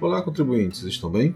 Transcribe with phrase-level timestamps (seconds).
[0.00, 1.34] Olá, contribuintes, estão bem?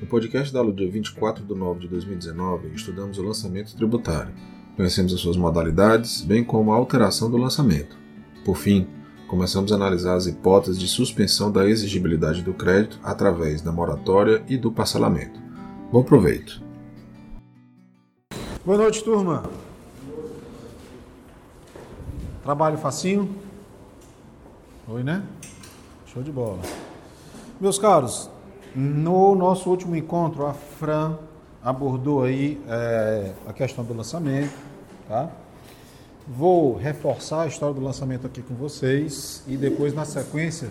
[0.00, 4.32] No podcast da dia 24 de nove de 2019, estudamos o lançamento tributário.
[4.76, 7.98] Conhecemos as suas modalidades, bem como a alteração do lançamento.
[8.44, 8.86] Por fim,
[9.26, 14.56] começamos a analisar as hipóteses de suspensão da exigibilidade do crédito através da moratória e
[14.56, 15.40] do parcelamento.
[15.90, 16.62] Bom proveito!
[18.64, 19.42] Boa noite, turma.
[22.44, 23.28] Trabalho facinho?
[24.86, 25.20] Oi, né?
[26.06, 26.60] Show de bola.
[27.60, 28.30] Meus caros,
[28.72, 31.18] no nosso último encontro, a Fran
[31.60, 34.54] abordou aí é, a questão do lançamento,
[35.08, 35.28] tá?
[36.24, 40.70] Vou reforçar a história do lançamento aqui com vocês e depois, na sequência,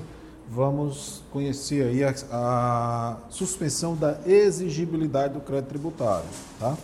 [0.49, 6.77] vamos conhecer aí a, a suspensão da exigibilidade do crédito tributário, tá?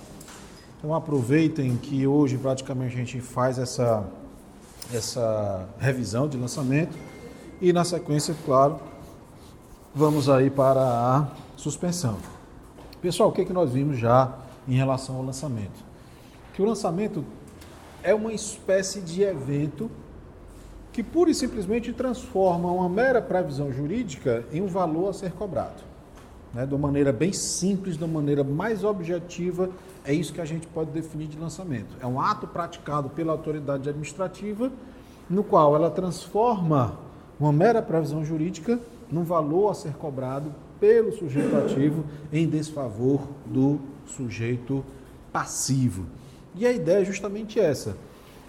[0.77, 4.03] Então aproveitem que hoje praticamente a gente faz essa,
[4.93, 6.97] essa revisão de lançamento
[7.61, 8.91] e na sequência, claro,
[9.95, 12.17] vamos aí para a suspensão.
[13.01, 14.33] Pessoal, o que, é que nós vimos já
[14.67, 15.83] em relação ao lançamento?
[16.53, 17.23] Que o lançamento
[18.01, 19.91] é uma espécie de evento
[20.91, 25.83] que pura e simplesmente transforma uma mera previsão jurídica em um valor a ser cobrado.
[26.53, 26.65] Né?
[26.65, 29.69] De uma maneira bem simples, de uma maneira mais objetiva,
[30.05, 31.95] é isso que a gente pode definir de lançamento.
[31.99, 34.71] É um ato praticado pela autoridade administrativa,
[35.29, 36.97] no qual ela transforma
[37.39, 38.79] uma mera previsão jurídica
[39.13, 44.83] no valor a ser cobrado pelo sujeito ativo em desfavor do sujeito
[45.31, 46.05] passivo.
[46.55, 47.95] E a ideia é justamente essa.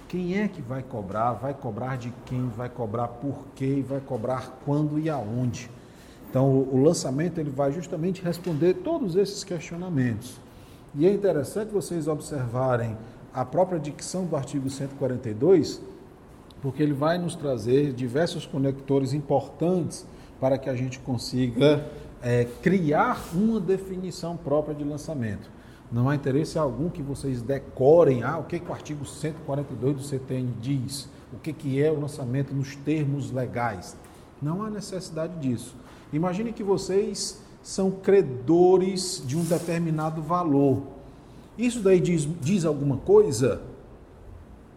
[0.09, 1.33] Quem é que vai cobrar?
[1.34, 2.48] Vai cobrar de quem?
[2.48, 3.84] Vai cobrar por quê?
[3.87, 5.71] Vai cobrar quando e aonde?
[6.31, 10.41] Então, o lançamento ele vai justamente responder todos esses questionamentos.
[10.95, 12.97] E é interessante vocês observarem
[13.33, 15.81] a própria dicção do artigo 142,
[16.62, 20.06] porque ele vai nos trazer diversos conectores importantes
[20.41, 21.87] para que a gente consiga
[22.23, 25.50] é, criar uma definição própria de lançamento.
[25.93, 30.03] Não há interesse algum que vocês decorem ah, o que, que o artigo 142 do
[30.03, 33.97] CTN diz, o que, que é o lançamento nos termos legais.
[34.41, 35.77] Não há necessidade disso.
[36.12, 40.83] Imagine que vocês são credores de um determinado valor.
[41.56, 43.62] Isso daí diz, diz alguma coisa?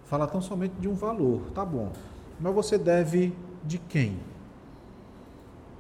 [0.06, 1.92] Fala tão somente de um valor, tá bom.
[2.40, 4.18] Mas você deve de quem?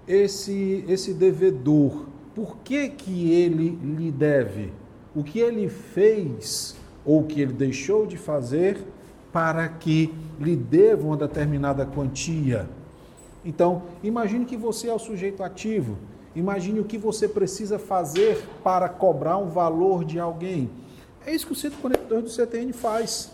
[0.08, 4.72] Esse, esse devedor, por que, que ele lhe deve?
[5.16, 8.78] O que ele fez ou o que ele deixou de fazer
[9.34, 12.70] para que lhe deva uma determinada quantia?
[13.44, 15.98] Então, imagine que você é o sujeito ativo.
[16.36, 20.70] Imagine o que você precisa fazer para cobrar um valor de alguém.
[21.26, 23.32] É isso que o 142 do CTN faz.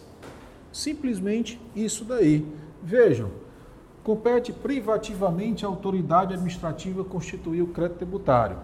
[0.71, 2.45] Simplesmente isso daí.
[2.81, 3.29] Vejam,
[4.03, 8.57] compete privativamente à autoridade administrativa constituir o crédito tributário.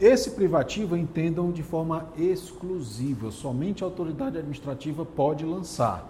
[0.00, 6.08] Esse privativo entendam de forma exclusiva, somente a autoridade administrativa pode lançar,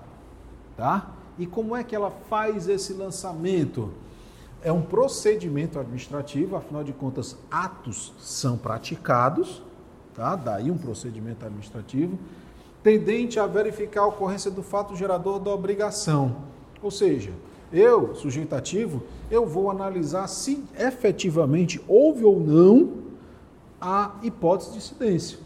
[0.77, 1.11] tá?
[1.39, 3.91] E como é que ela faz esse lançamento?
[4.63, 9.63] É um procedimento administrativo, afinal de contas, atos são praticados,
[10.15, 10.37] tá?
[10.37, 12.19] Daí um procedimento administrativo
[12.83, 16.37] tendente a verificar a ocorrência do fato gerador da obrigação.
[16.83, 17.33] Ou seja,
[17.73, 23.09] eu, sujeito ativo, eu vou analisar se efetivamente houve ou não
[23.81, 25.39] a hipótese de incidência.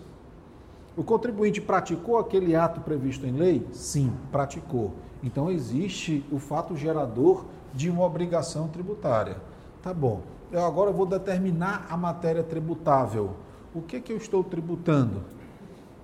[0.97, 3.67] O contribuinte praticou aquele ato previsto em lei?
[3.73, 4.93] Sim, praticou.
[5.23, 9.37] Então existe o fato gerador de uma obrigação tributária.
[9.83, 10.21] Tá bom.
[10.51, 13.31] Eu agora vou determinar a matéria tributável.
[13.75, 15.23] O que, que eu estou tributando?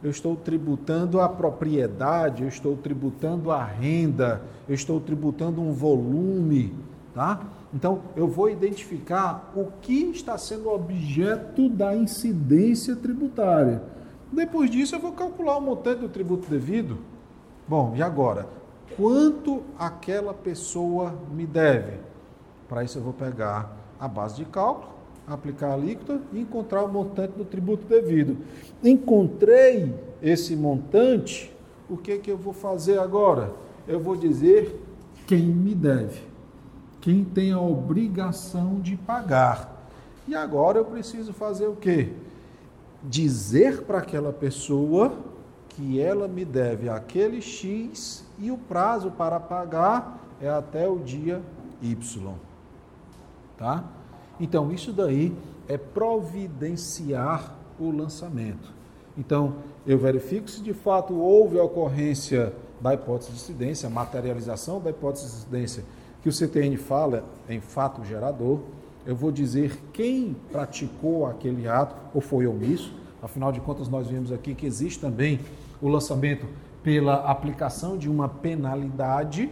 [0.02, 6.74] Eu estou tributando a propriedade, eu estou tributando a renda, eu estou tributando um volume,
[7.14, 7.40] tá?
[7.74, 13.82] Então, eu vou identificar o que está sendo objeto da incidência tributária.
[14.32, 16.98] Depois disso, eu vou calcular o montante do tributo devido.
[17.66, 18.46] Bom, e agora?
[18.96, 21.98] Quanto aquela pessoa me deve?
[22.68, 24.97] Para isso, eu vou pegar a base de cálculo
[25.28, 28.38] aplicar a alíquota e encontrar o montante do tributo devido.
[28.82, 31.54] Encontrei esse montante,
[31.88, 33.52] o que, que eu vou fazer agora?
[33.86, 34.82] Eu vou dizer
[35.26, 36.22] quem me deve,
[37.00, 39.86] quem tem a obrigação de pagar.
[40.26, 42.12] E agora eu preciso fazer o quê?
[43.02, 45.12] Dizer para aquela pessoa
[45.68, 51.40] que ela me deve aquele X e o prazo para pagar é até o dia
[51.80, 52.34] Y.
[53.56, 53.84] Tá?
[54.40, 55.34] Então, isso daí
[55.68, 58.72] é providenciar o lançamento.
[59.16, 59.56] Então,
[59.86, 64.90] eu verifico se de fato houve a ocorrência da hipótese de incidência, a materialização da
[64.90, 65.84] hipótese de incidência,
[66.22, 68.60] que o CTN fala em fato gerador.
[69.06, 72.92] eu vou dizer quem praticou aquele ato ou foi omisso.
[73.22, 75.40] Afinal de contas, nós vimos aqui que existe também
[75.80, 76.46] o lançamento
[76.82, 79.50] pela aplicação de uma penalidade,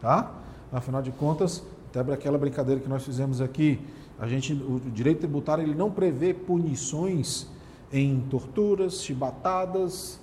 [0.00, 0.32] tá?
[0.70, 1.64] Afinal de contas,
[2.00, 3.78] até aquela brincadeira que nós fizemos aqui,
[4.18, 7.46] a gente, o direito tributário ele não prevê punições
[7.92, 10.18] em torturas, chibatadas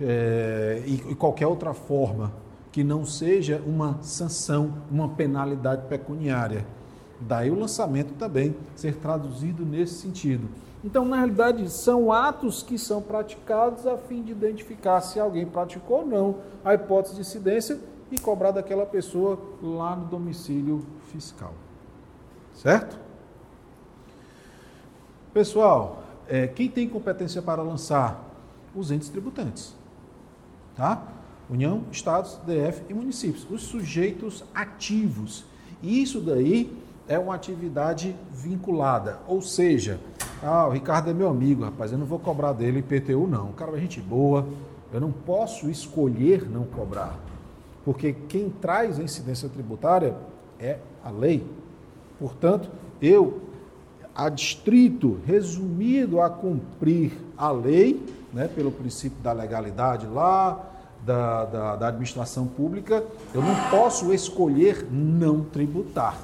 [0.00, 2.32] é, e, e qualquer outra forma
[2.70, 6.66] que não seja uma sanção, uma penalidade pecuniária.
[7.20, 10.48] Daí o lançamento também ser traduzido nesse sentido.
[10.84, 16.00] Então, na realidade, são atos que são praticados a fim de identificar se alguém praticou
[16.00, 17.78] ou não a hipótese de incidência
[18.10, 21.54] e cobrar daquela pessoa lá no domicílio fiscal.
[22.52, 22.98] Certo?
[25.32, 28.32] Pessoal, é, quem tem competência para lançar?
[28.74, 29.72] Os entes tributantes.
[30.74, 31.06] Tá?
[31.48, 33.46] União, Estados, DF e municípios.
[33.48, 35.44] Os sujeitos ativos.
[35.80, 36.76] E isso daí
[37.06, 39.20] é uma atividade vinculada.
[39.28, 40.00] Ou seja,
[40.42, 43.50] ah, o Ricardo é meu amigo, rapaz, eu não vou cobrar dele IPTU não.
[43.50, 44.48] O cara é gente boa,
[44.92, 47.16] eu não posso escolher não cobrar.
[47.84, 50.16] Porque quem traz a incidência tributária
[50.58, 51.44] é a lei.
[52.18, 52.70] Portanto,
[53.00, 53.40] eu
[54.14, 58.00] adstrito, resumido a cumprir a lei,
[58.32, 60.70] né, pelo princípio da legalidade lá,
[61.04, 63.04] da, da, da, administração pública,
[63.34, 66.18] eu não posso escolher não tributar,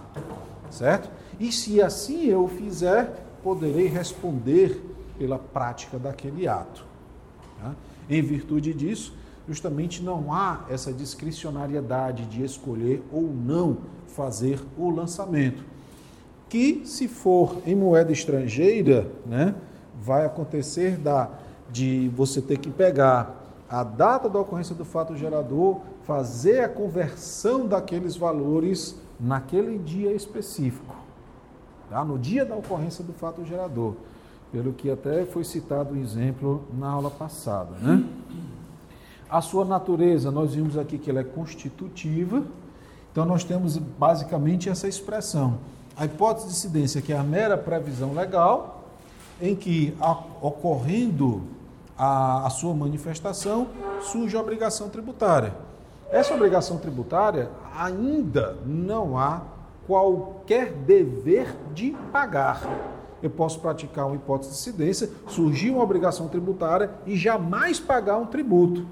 [0.71, 1.11] certo?
[1.39, 4.83] E se assim eu fizer, poderei responder
[5.19, 6.85] pela prática daquele ato.
[7.61, 7.75] Tá?
[8.09, 9.15] Em virtude disso,
[9.47, 13.79] justamente não há essa discricionariedade de escolher ou não
[14.11, 15.71] fazer o lançamento
[16.51, 19.55] que se for em moeda estrangeira, né,
[20.03, 21.31] vai acontecer da,
[21.71, 27.69] de você ter que pegar a data da ocorrência do fato gerador, fazer a conversão
[27.69, 30.97] daqueles valores naquele dia específico,
[31.89, 32.05] tá?
[32.05, 33.95] no dia da ocorrência do fato gerador,
[34.51, 37.77] pelo que até foi citado o um exemplo na aula passada.
[37.81, 38.05] Né?
[39.31, 42.43] A sua natureza, nós vimos aqui que ela é constitutiva,
[43.13, 45.59] então nós temos basicamente essa expressão
[46.01, 48.85] a hipótese de incidência, que é a mera previsão legal,
[49.39, 49.95] em que,
[50.41, 51.43] ocorrendo
[51.97, 53.69] a, a sua manifestação,
[54.01, 55.55] surge a obrigação tributária.
[56.11, 59.43] Essa obrigação tributária ainda não há
[59.87, 62.63] qualquer dever de pagar.
[63.23, 68.25] Eu posso praticar uma hipótese de incidência, surgir uma obrigação tributária e jamais pagar um
[68.25, 68.87] tributo.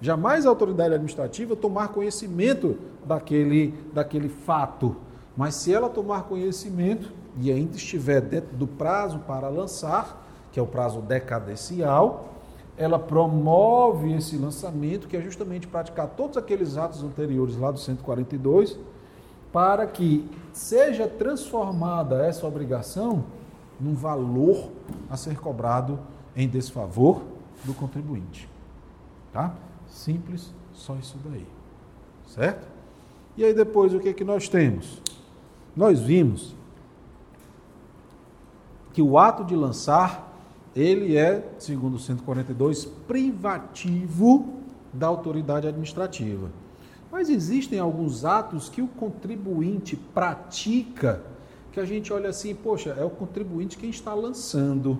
[0.00, 4.96] Jamais a autoridade administrativa tomar conhecimento daquele, daquele fato.
[5.36, 10.62] Mas se ela tomar conhecimento e ainda estiver dentro do prazo para lançar, que é
[10.62, 12.34] o prazo decadencial,
[12.76, 18.78] ela promove esse lançamento, que é justamente praticar todos aqueles atos anteriores lá do 142,
[19.52, 23.24] para que seja transformada essa obrigação
[23.80, 24.70] num valor
[25.10, 25.98] a ser cobrado
[26.36, 27.22] em desfavor
[27.64, 28.48] do contribuinte.
[29.32, 29.54] Tá?
[29.88, 31.46] Simples, só isso daí.
[32.26, 32.66] Certo?
[33.36, 35.00] E aí depois o que, é que nós temos?
[35.76, 36.54] Nós vimos
[38.92, 40.36] que o ato de lançar,
[40.74, 44.54] ele é, segundo o 142, privativo
[44.92, 46.50] da autoridade administrativa.
[47.10, 51.22] Mas existem alguns atos que o contribuinte pratica
[51.72, 54.98] que a gente olha assim, poxa, é o contribuinte quem está lançando.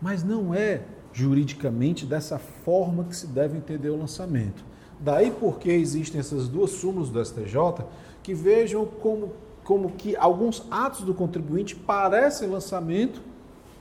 [0.00, 0.82] Mas não é
[1.14, 4.64] juridicamente dessa forma que se deve entender o lançamento.
[4.98, 7.84] Daí porque existem essas duas súmulas do STJ
[8.22, 13.22] que vejam como, como que alguns atos do contribuinte parecem lançamento,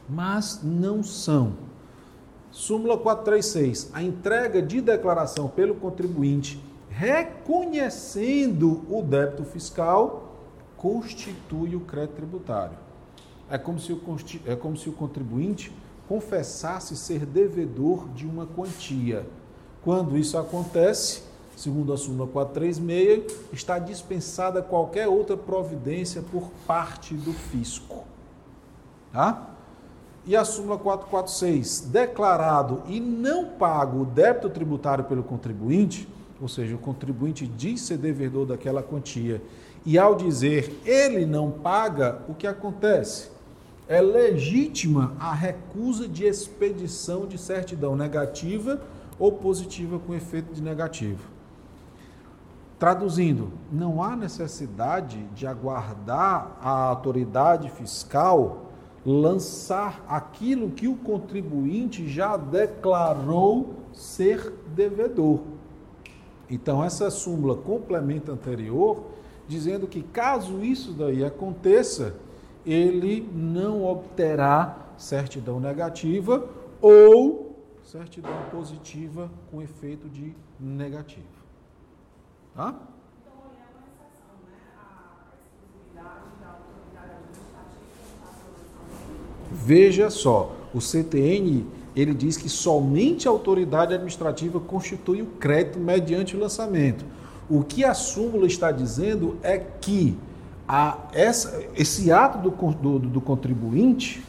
[0.08, 1.54] mas não são.
[2.52, 3.90] Súmula 436.
[3.94, 10.36] A entrega de declaração pelo contribuinte reconhecendo o débito fiscal
[10.78, 12.78] constitui o crédito tributário.
[13.50, 14.00] É como se o,
[14.46, 15.72] é como se o contribuinte
[16.08, 19.26] confessasse ser devedor de uma quantia.
[19.84, 21.24] Quando isso acontece,
[21.56, 28.04] segundo a súmula 436, está dispensada qualquer outra providência por parte do fisco.
[29.12, 29.50] Tá?
[30.26, 36.08] E a súmula 446, declarado e não pago o débito tributário pelo contribuinte,
[36.42, 39.42] ou seja, o contribuinte diz ser devedor daquela quantia,
[39.86, 43.33] e ao dizer ele não paga, o que acontece?
[43.88, 48.82] É legítima a recusa de expedição de certidão negativa
[49.20, 51.30] ou positiva com efeito de negativo.
[52.80, 58.64] Traduzindo, não há necessidade de aguardar a autoridade fiscal
[59.06, 65.42] lançar aquilo que o contribuinte já declarou ser devedor.
[66.50, 69.04] Então, essa súmula complementa anterior,
[69.48, 72.16] dizendo que caso isso daí aconteça,
[72.66, 76.48] ele não obterá certidão negativa
[76.82, 81.26] ou certidão positiva com efeito de negativo.
[82.56, 82.76] Tá?
[89.52, 91.66] Veja só, o CTN
[91.96, 97.06] ele diz que somente a autoridade administrativa constitui o crédito mediante o lançamento.
[97.50, 100.18] O que a súmula está dizendo é que
[100.76, 104.24] a, essa, esse ato do, do, do contribuinte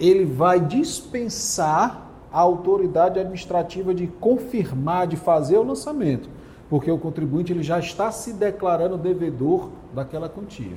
[0.00, 6.28] ele vai dispensar a autoridade administrativa de confirmar, de fazer o lançamento,
[6.68, 10.76] porque o contribuinte ele já está se declarando devedor daquela quantia.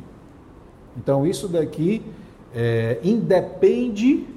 [0.95, 2.03] Então isso daqui
[2.53, 4.27] é, independe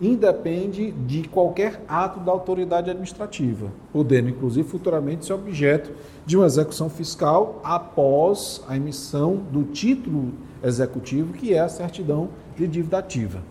[0.00, 5.90] independe de qualquer ato da autoridade administrativa, podendo inclusive futuramente ser objeto
[6.24, 12.66] de uma execução fiscal após a emissão do título executivo, que é a certidão de
[12.66, 13.42] dívida ativa.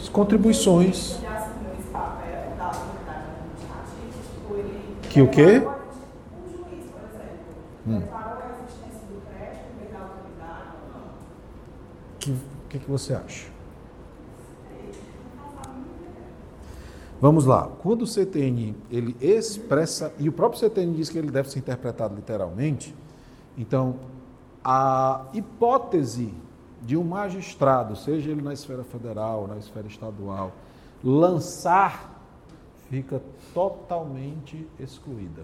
[0.00, 1.18] As contribuições.
[5.10, 5.62] Que o quê?
[7.86, 8.02] Hum.
[12.24, 12.34] Que,
[12.70, 13.52] que, que você acha?
[17.20, 17.70] Vamos lá.
[17.82, 22.14] Quando o CTN ele expressa e o próprio CTN diz que ele deve ser interpretado
[22.14, 22.94] literalmente,
[23.56, 23.96] então
[24.62, 26.34] a hipótese
[26.82, 30.52] de um magistrado, seja ele na esfera federal, na esfera estadual,
[31.02, 32.20] lançar
[32.90, 33.22] fica
[33.54, 35.42] totalmente excluída.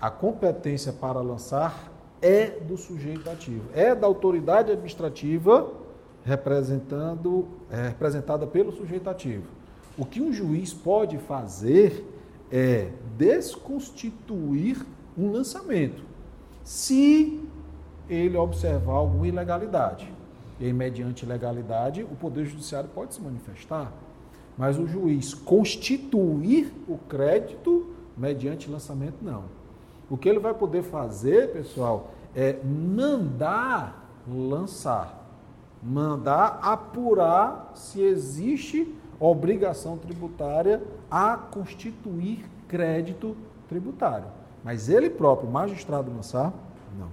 [0.00, 1.91] A competência para lançar
[2.22, 5.82] é do sujeito ativo, é da autoridade administrativa
[6.24, 9.44] representando, é, representada pelo sujeito ativo.
[9.98, 12.06] O que um juiz pode fazer
[12.50, 14.86] é desconstituir
[15.18, 16.02] um lançamento,
[16.62, 17.40] se
[18.08, 20.10] ele observar alguma ilegalidade.
[20.60, 23.92] E mediante ilegalidade, o Poder Judiciário pode se manifestar,
[24.56, 29.44] mas o juiz constituir o crédito mediante lançamento, não.
[30.12, 35.26] O que ele vai poder fazer, pessoal, é mandar lançar,
[35.82, 43.34] mandar apurar se existe obrigação tributária a constituir crédito
[43.66, 44.26] tributário.
[44.62, 46.52] Mas ele próprio, magistrado, lançar,
[46.98, 47.08] não.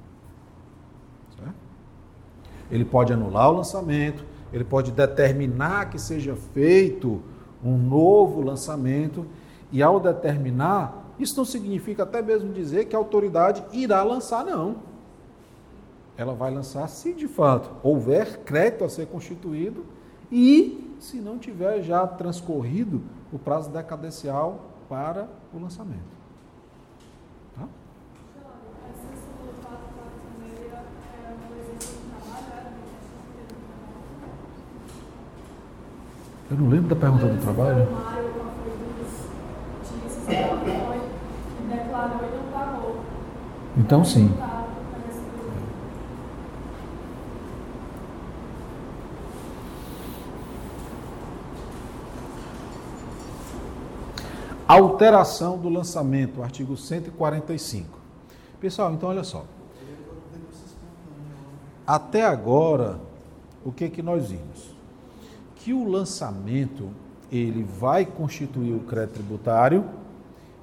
[2.70, 7.22] Ele pode anular o lançamento, ele pode determinar que seja feito
[7.64, 9.26] um novo lançamento,
[9.72, 14.78] e ao determinar, isso não significa até mesmo dizer que a autoridade irá lançar, não.
[16.18, 19.86] Ela vai lançar se de fato houver crédito a ser constituído
[20.32, 26.00] e se não tiver já transcorrido o prazo decadencial para o lançamento.
[27.56, 27.68] Tá?
[36.52, 37.88] Eu não lembro da pergunta do trabalho.
[43.78, 44.34] Então, sim.
[54.68, 57.98] Alteração do lançamento, artigo 145.
[58.60, 59.46] Pessoal, então olha só.
[61.88, 63.00] Até agora,
[63.66, 64.76] o que que nós vimos?
[65.56, 66.90] Que o lançamento
[67.32, 69.86] ele vai constituir o crédito tributário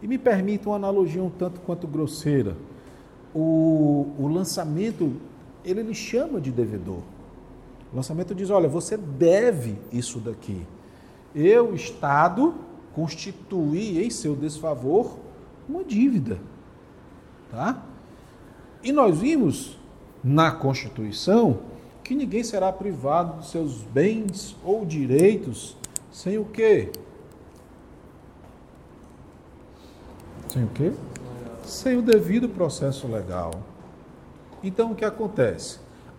[0.03, 2.57] e me permite uma analogia um tanto quanto grosseira.
[3.35, 5.13] O, o lançamento,
[5.65, 7.01] ele lhe chama de devedor.
[7.93, 10.63] O lançamento diz, olha, você deve isso daqui.
[11.35, 12.55] Eu, Estado,
[12.95, 15.19] constituir em seu desfavor
[15.69, 16.39] uma dívida.
[17.51, 17.83] Tá?
[18.83, 19.77] E nós vimos
[20.23, 21.59] na Constituição
[22.03, 25.77] que ninguém será privado dos seus bens ou direitos
[26.11, 26.91] sem o quê?
[30.49, 30.93] Sem o quê?
[31.65, 33.53] Sem o devido processo legal.
[34.63, 35.79] Então, o que acontece?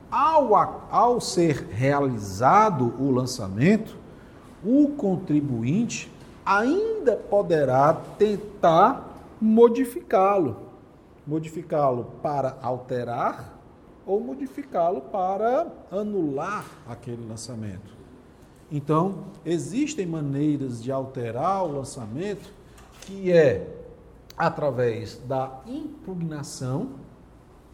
[0.09, 0.53] Ao,
[0.91, 3.97] ao ser realizado o lançamento,
[4.63, 6.11] o contribuinte
[6.45, 10.57] ainda poderá tentar modificá-lo.
[11.25, 13.57] Modificá-lo para alterar
[14.05, 17.95] ou modificá-lo para anular aquele lançamento.
[18.71, 22.49] Então, existem maneiras de alterar o lançamento
[23.01, 23.76] que é
[24.37, 26.91] através da impugnação,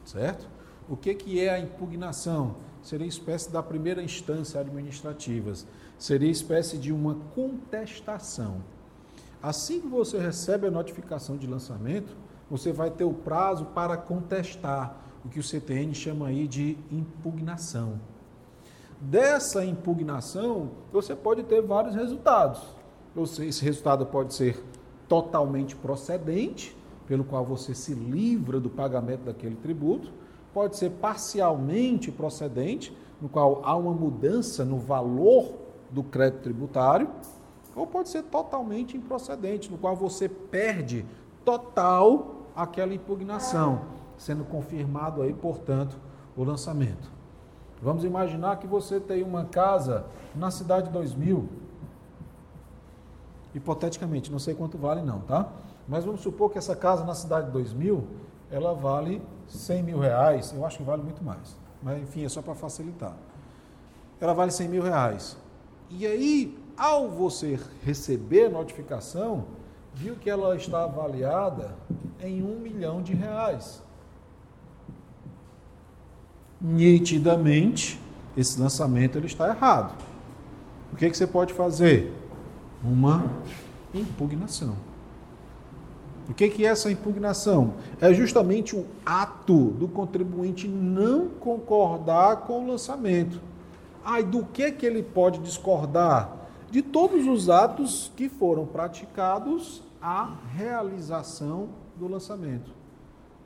[0.06, 0.48] certo?
[0.88, 2.56] O que, que é a impugnação?
[2.82, 5.54] Seria espécie da primeira instância administrativa,
[5.98, 8.62] seria espécie de uma contestação.
[9.42, 12.16] Assim que você recebe a notificação de lançamento,
[12.50, 18.00] você vai ter o prazo para contestar, o que o CTN chama aí de impugnação.
[19.00, 22.62] Dessa impugnação, você pode ter vários resultados.
[23.40, 24.64] Esse resultado pode ser
[25.08, 26.76] totalmente procedente,
[27.08, 30.12] pelo qual você se livra do pagamento daquele tributo,
[30.54, 35.54] pode ser parcialmente procedente, no qual há uma mudança no valor
[35.90, 37.10] do crédito tributário,
[37.76, 41.06] ou pode ser totalmente improcedente, no qual você perde
[41.44, 43.82] total aquela impugnação,
[44.18, 45.98] sendo confirmado aí, portanto,
[46.36, 47.12] o lançamento.
[47.82, 50.06] Vamos imaginar que você tem uma casa
[50.36, 51.50] na cidade 2000,
[53.54, 55.52] hipoteticamente, não sei quanto vale não, tá?
[55.88, 58.06] Mas vamos supor que essa casa na cidade 2000,
[58.50, 62.42] ela vale 100 mil reais, eu acho que vale muito mais, mas enfim, é só
[62.42, 63.16] para facilitar.
[64.20, 65.38] Ela vale 100 mil reais.
[65.90, 69.46] E aí, ao você receber a notificação,
[69.94, 71.76] viu que ela está avaliada
[72.20, 73.84] em um milhão de reais.
[76.60, 78.00] Nitidamente,
[78.36, 79.94] esse lançamento ele está errado.
[80.92, 82.14] O que, que você pode fazer?
[82.84, 83.32] Uma
[83.94, 84.76] impugnação.
[86.30, 87.74] O que, que é essa impugnação?
[88.00, 93.42] É justamente o ato do contribuinte não concordar com o lançamento.
[94.06, 96.36] Ai, do que, que ele pode discordar?
[96.72, 102.72] De todos os atos que foram praticados a realização do lançamento.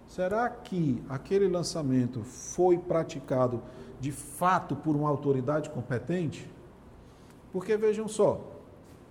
[0.07, 3.61] Será que aquele lançamento foi praticado
[3.99, 6.49] de fato por uma autoridade competente?
[7.51, 8.39] Porque vejam só,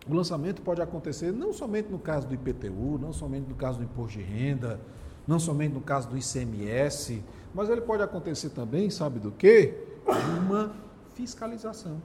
[0.08, 3.84] o lançamento pode acontecer não somente no caso do IPTU, não somente no caso do
[3.84, 4.80] imposto de renda,
[5.26, 7.22] não somente no caso do ICMS,
[7.52, 9.75] mas ele pode acontecer também, sabe do quê?
[10.46, 10.70] Uma
[11.14, 12.00] fiscalização.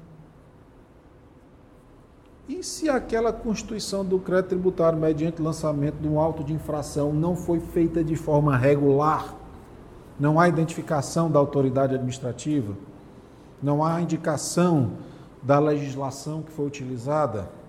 [2.49, 7.35] E se aquela constituição do crédito tributário mediante lançamento de um auto de infração não
[7.35, 9.35] foi feita de forma regular?
[10.19, 12.75] Não há identificação da autoridade administrativa?
[13.61, 14.93] Não há indicação
[15.43, 17.60] da legislação que foi utilizada?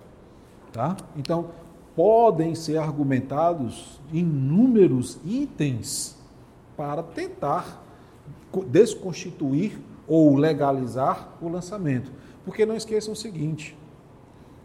[0.73, 0.97] Tá?
[1.15, 1.51] Então,
[1.95, 6.17] podem ser argumentados inúmeros itens
[6.75, 7.81] para tentar
[8.67, 12.11] desconstituir ou legalizar o lançamento.
[12.43, 13.77] Porque não esqueçam o seguinte: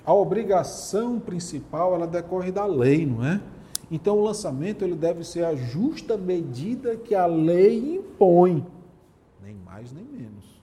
[0.04, 3.40] a obrigação principal ela decorre da lei, não é?
[3.90, 8.66] Então o lançamento ele deve ser a justa medida que a lei impõe,
[9.42, 10.60] nem mais nem menos.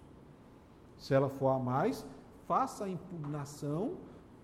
[0.97, 2.05] Se ela for a mais,
[2.47, 3.91] faça a impugnação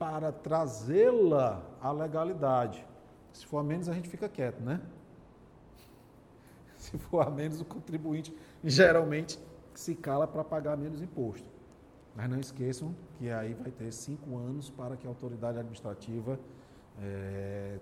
[0.01, 2.83] para trazê-la à legalidade.
[3.31, 4.81] Se for a menos, a gente fica quieto, né?
[6.75, 9.39] Se for a menos, o contribuinte geralmente
[9.75, 11.47] se cala para pagar menos imposto.
[12.15, 16.39] Mas não esqueçam que aí vai ter cinco anos para que a autoridade administrativa
[16.99, 17.77] é,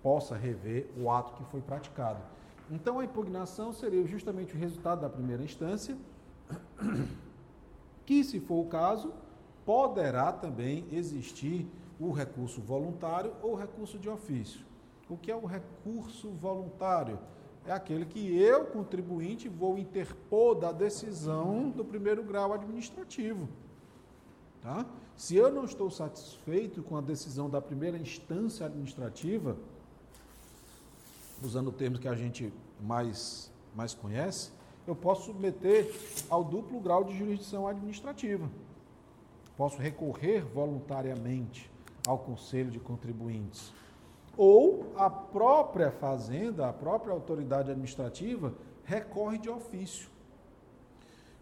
[0.00, 2.22] possa rever o ato que foi praticado.
[2.70, 5.98] Então, a impugnação seria justamente o resultado da primeira instância,
[8.06, 9.12] que, se for o caso,
[9.64, 11.66] poderá também existir
[11.98, 14.64] o recurso voluntário ou recurso de ofício.
[15.08, 17.18] O que é o recurso voluntário?
[17.64, 23.48] É aquele que eu, contribuinte, vou interpor da decisão do primeiro grau administrativo.
[24.60, 24.84] Tá?
[25.16, 29.56] Se eu não estou satisfeito com a decisão da primeira instância administrativa,
[31.42, 34.50] usando termos que a gente mais, mais conhece,
[34.86, 35.92] eu posso submeter
[36.28, 38.48] ao duplo grau de jurisdição administrativa
[39.62, 41.70] posso recorrer voluntariamente
[42.04, 43.72] ao Conselho de Contribuintes.
[44.36, 50.10] Ou a própria Fazenda, a própria autoridade administrativa, recorre de ofício.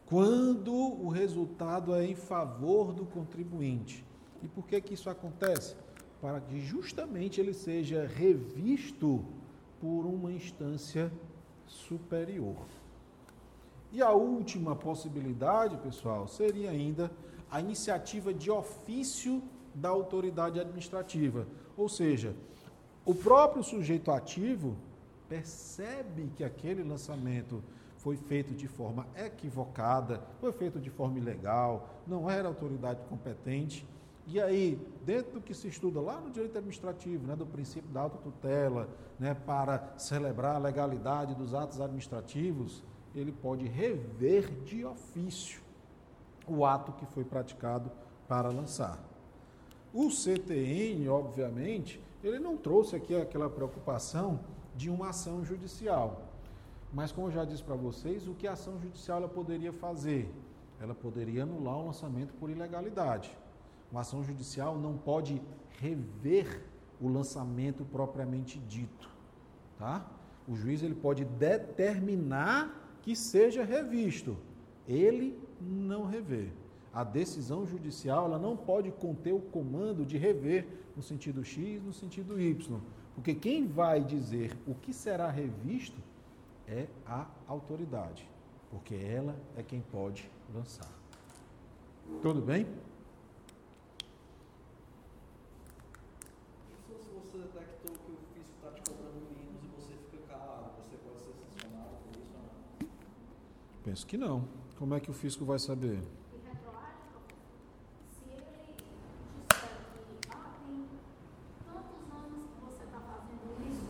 [0.05, 4.05] Quando o resultado é em favor do contribuinte.
[4.43, 5.75] E por que, que isso acontece?
[6.21, 9.25] Para que justamente ele seja revisto
[9.81, 11.11] por uma instância
[11.67, 12.67] superior.
[13.91, 17.11] E a última possibilidade, pessoal, seria ainda
[17.51, 19.43] a iniciativa de ofício
[19.75, 21.47] da autoridade administrativa.
[21.77, 22.35] Ou seja,
[23.05, 24.77] o próprio sujeito ativo
[25.29, 27.63] percebe que aquele lançamento
[27.97, 33.87] foi feito de forma equivocada, foi feito de forma ilegal, não era autoridade competente.
[34.27, 38.01] E aí, dentro do que se estuda lá no direito administrativo, né, do princípio da
[38.03, 42.83] autotutela, né, para celebrar a legalidade dos atos administrativos,
[43.15, 45.61] ele pode rever de ofício
[46.55, 47.91] o ato que foi praticado
[48.29, 48.99] para lançar.
[49.93, 54.41] O CTN, obviamente, ele não trouxe aqui aquela preocupação
[54.77, 56.23] de uma ação judicial.
[56.93, 60.33] Mas como eu já disse para vocês, o que a ação judicial ela poderia fazer?
[60.81, 63.37] Ela poderia anular o lançamento por ilegalidade.
[63.91, 65.41] Uma ação judicial não pode
[65.81, 66.65] rever
[67.01, 69.09] o lançamento propriamente dito,
[69.79, 70.07] tá?
[70.47, 74.37] O juiz ele pode determinar que seja revisto,
[74.87, 76.51] ele não rever.
[76.93, 80.66] A decisão judicial ela não pode conter o comando de rever
[80.97, 82.81] no sentido X, no sentido Y,
[83.14, 85.99] porque quem vai dizer o que será revisto
[86.66, 88.29] é a autoridade,
[88.71, 90.90] porque ela é quem pode lançar.
[92.23, 92.66] Tudo bem?
[103.85, 104.47] Penso que não.
[104.81, 105.99] Como é que o fisco vai saber?
[105.99, 107.21] E retroágil,
[108.09, 110.87] se ele disser que ah, tem
[111.66, 113.85] tantos anos que você está fazendo isso,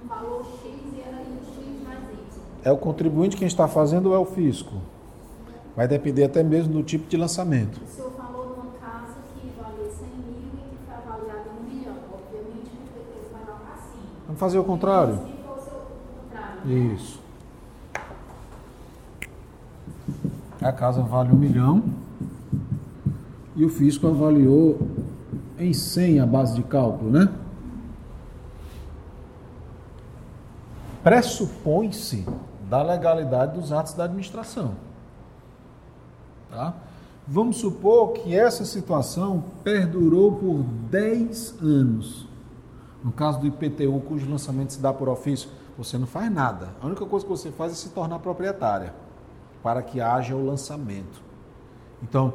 [0.00, 0.62] um valor X
[0.94, 2.42] e era X mais Y.
[2.62, 4.80] É o contribuinte quem está fazendo ou é o fisco?
[5.74, 7.82] Vai depender até mesmo do tipo de lançamento.
[7.82, 11.58] O senhor falou de uma casa que valia 100 mil e que foi avaliada em
[11.58, 11.96] um milhão.
[12.14, 13.98] Obviamente, o PT vai dar assim.
[14.26, 15.14] Vamos fazer o contrário?
[15.14, 16.94] Se fosse o contrário.
[16.94, 17.19] Isso.
[20.70, 21.82] A casa vale um milhão
[23.56, 24.78] e o fisco avaliou
[25.58, 27.28] em 100 a base de cálculo, né?
[31.02, 32.24] Pressupõe-se
[32.68, 34.76] da legalidade dos atos da administração.
[36.48, 36.72] Tá?
[37.26, 42.28] Vamos supor que essa situação perdurou por 10 anos.
[43.02, 46.68] No caso do IPTU, cujo lançamento se dá por ofício, você não faz nada.
[46.80, 48.94] A única coisa que você faz é se tornar proprietária,
[49.62, 51.22] para que haja o lançamento.
[52.02, 52.32] Então,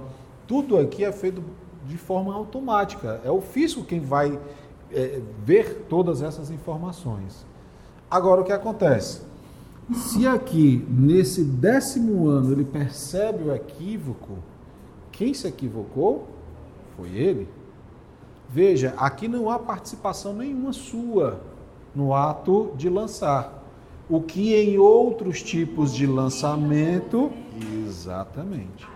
[0.47, 1.43] tudo aqui é feito
[1.87, 3.21] de forma automática.
[3.23, 4.39] É o fisco quem vai
[4.91, 7.45] é, ver todas essas informações.
[8.09, 9.21] Agora, o que acontece?
[9.93, 14.37] Se aqui, nesse décimo ano, ele percebe o equívoco,
[15.11, 16.27] quem se equivocou
[16.95, 17.47] foi ele.
[18.49, 21.41] Veja, aqui não há participação nenhuma sua
[21.93, 23.63] no ato de lançar.
[24.09, 27.31] O que em outros tipos de lançamento.
[27.85, 28.85] Exatamente.
[28.85, 28.95] Né?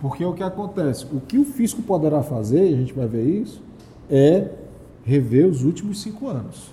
[0.00, 1.06] Porque o que acontece?
[1.12, 3.62] O que o fisco poderá fazer, e a gente vai ver isso,
[4.08, 4.50] é
[5.04, 6.70] rever os últimos cinco anos.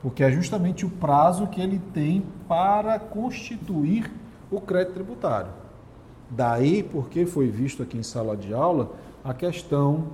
[0.00, 4.10] Porque é justamente o prazo que ele tem para constituir
[4.50, 5.50] o crédito tributário.
[6.30, 8.92] Daí, porque foi visto aqui em sala de aula
[9.24, 10.04] a questão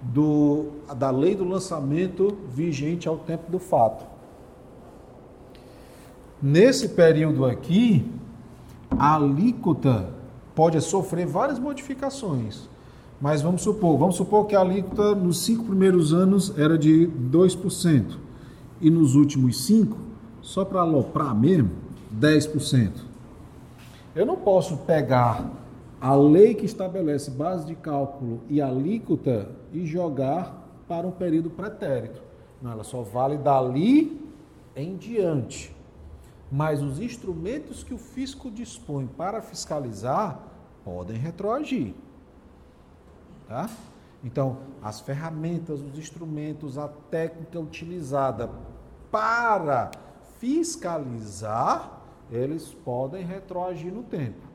[0.00, 4.04] do, da lei do lançamento vigente ao tempo do fato.
[6.42, 8.04] Nesse período aqui,
[8.98, 10.08] a alíquota
[10.54, 12.68] pode sofrer várias modificações.
[13.20, 18.16] Mas vamos supor, vamos supor que a alíquota nos cinco primeiros anos era de 2%
[18.80, 19.98] e nos últimos cinco,
[20.40, 21.70] só para aloprar mesmo,
[22.18, 22.90] 10%.
[24.14, 25.50] Eu não posso pegar
[26.00, 32.22] a lei que estabelece base de cálculo e alíquota e jogar para um período pretérito.
[32.62, 34.20] Não, ela só vale dali
[34.74, 35.76] em diante.
[36.50, 40.40] Mas os instrumentos que o fisco dispõe para fiscalizar
[40.84, 41.94] podem retroagir.
[43.46, 43.68] Tá?
[44.24, 48.50] Então, as ferramentas, os instrumentos, a técnica utilizada
[49.10, 49.90] para
[50.38, 54.49] fiscalizar, eles podem retroagir no tempo.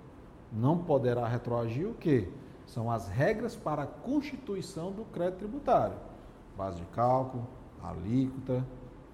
[0.56, 2.30] Não poderá retroagir o quê?
[2.66, 5.98] São as regras para a constituição do crédito tributário.
[6.58, 7.46] Base de cálculo,
[7.84, 8.66] alíquota,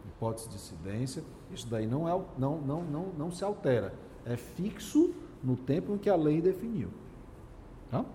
[0.08, 1.24] hipótese de incidência.
[1.50, 3.94] Isso daí não, é, não, não, não, não se altera.
[4.24, 6.90] É fixo no tempo em que a lei definiu.
[7.90, 8.06] Tá?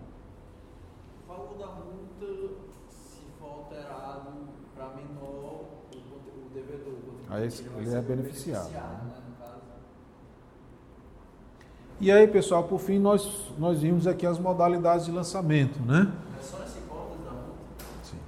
[1.24, 2.54] O valor da multa,
[2.88, 4.30] se for alterado
[4.72, 9.25] para menor, o, devedor, o contribuinte, Aí ele ser é beneficiado, né, né?
[11.98, 13.26] E aí, pessoal, por fim, nós,
[13.59, 16.12] nós vimos aqui as modalidades de lançamento, né?
[16.38, 17.85] É só hipótese da multa?
[18.02, 18.18] Sim.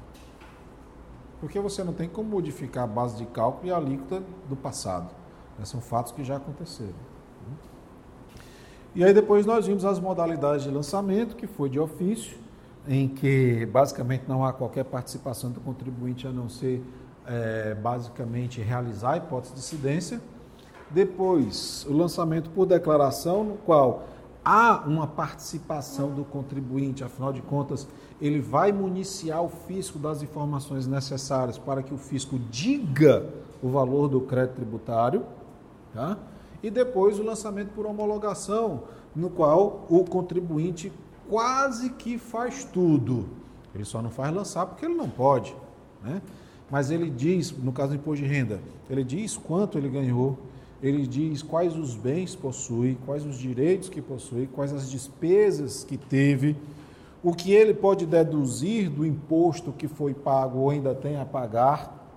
[1.38, 5.10] Porque você não tem como modificar a base de cálculo e a alíquota do passado.
[5.58, 5.66] né?
[5.66, 7.08] São fatos que já aconteceram.
[8.94, 12.38] E aí depois nós vimos as modalidades de lançamento, que foi de ofício,
[12.88, 16.82] em que basicamente não há qualquer participação do contribuinte a não ser
[17.26, 20.20] eh, basicamente realizar a hipótese de incidência.
[20.90, 24.04] Depois, o lançamento por declaração, no qual
[24.44, 27.86] há uma participação do contribuinte, afinal de contas,
[28.20, 33.28] ele vai municiar o fisco das informações necessárias para que o fisco diga
[33.62, 35.24] o valor do crédito tributário.
[35.92, 36.16] Tá?
[36.62, 40.92] E depois o lançamento por homologação, no qual o contribuinte
[41.28, 43.28] quase que faz tudo.
[43.74, 45.54] Ele só não faz lançar porque ele não pode.
[46.02, 46.22] Né?
[46.70, 50.38] Mas ele diz, no caso do imposto de renda, ele diz quanto ele ganhou,
[50.82, 55.96] ele diz quais os bens possui, quais os direitos que possui, quais as despesas que
[55.96, 56.56] teve,
[57.22, 62.08] o que ele pode deduzir do imposto que foi pago ou ainda tem a pagar,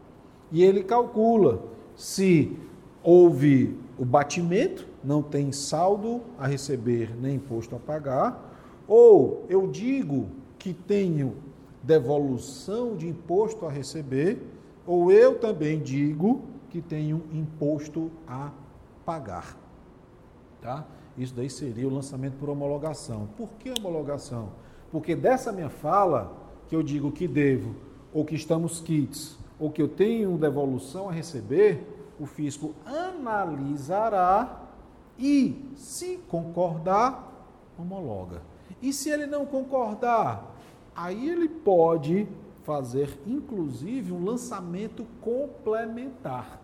[0.51, 1.63] e ele calcula
[1.95, 2.55] se
[3.03, 8.49] houve o batimento, não tem saldo a receber nem imposto a pagar,
[8.87, 10.27] ou eu digo
[10.59, 11.33] que tenho
[11.81, 14.37] devolução de imposto a receber,
[14.85, 16.41] ou eu também digo
[16.71, 18.51] que tenho imposto a
[19.05, 19.57] pagar.
[20.61, 20.85] Tá?
[21.17, 23.27] Isso daí seria o lançamento por homologação.
[23.37, 24.49] Por que homologação?
[24.89, 26.31] Porque dessa minha fala,
[26.69, 27.75] que eu digo que devo,
[28.13, 31.85] ou que estamos kits, ou que eu tenho devolução a receber,
[32.17, 34.61] o fisco analisará
[35.19, 38.41] e, se concordar, homologa.
[38.81, 40.55] E se ele não concordar,
[40.95, 42.27] aí ele pode
[42.63, 46.60] fazer, inclusive, um lançamento complementar.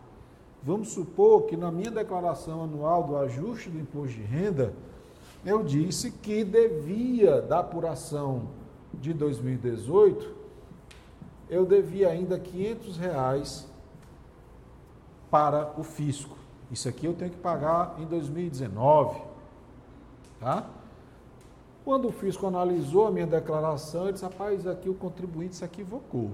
[0.64, 4.74] Vamos supor que na minha declaração anual do ajuste do imposto de renda,
[5.46, 8.50] eu disse que devia da apuração
[8.94, 10.36] de 2018,
[11.50, 13.68] eu devia ainda 500 reais
[15.30, 16.36] para o fisco.
[16.72, 19.22] Isso aqui eu tenho que pagar em 2019,
[20.40, 20.68] tá?
[21.86, 26.32] Quando o fisco analisou a minha declaração, ele disse, rapaz, aqui o contribuinte se equivocou.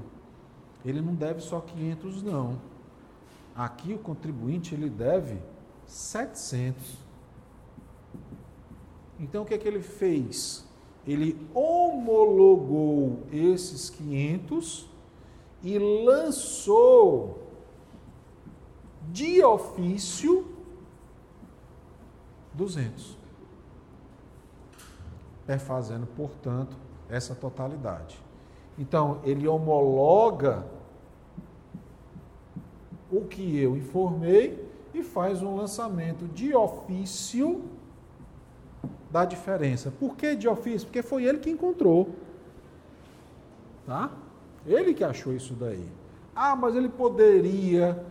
[0.83, 2.57] Ele não deve só 500, não.
[3.55, 5.39] Aqui o contribuinte, ele deve
[5.85, 6.97] 700.
[9.19, 10.67] Então, o que é que ele fez?
[11.05, 14.89] Ele homologou esses 500
[15.61, 17.43] e lançou
[19.11, 20.47] de ofício
[22.53, 23.23] 200
[25.45, 26.75] perfazendo, portanto,
[27.09, 28.19] essa totalidade.
[28.77, 30.65] Então, ele homologa
[33.13, 37.63] o que eu informei e faz um lançamento de ofício
[39.11, 39.91] da diferença.
[39.91, 40.87] Por que de ofício?
[40.87, 42.09] Porque foi ele que encontrou.
[43.85, 44.11] Tá?
[44.65, 45.87] Ele que achou isso daí.
[46.35, 48.03] Ah, mas ele poderia,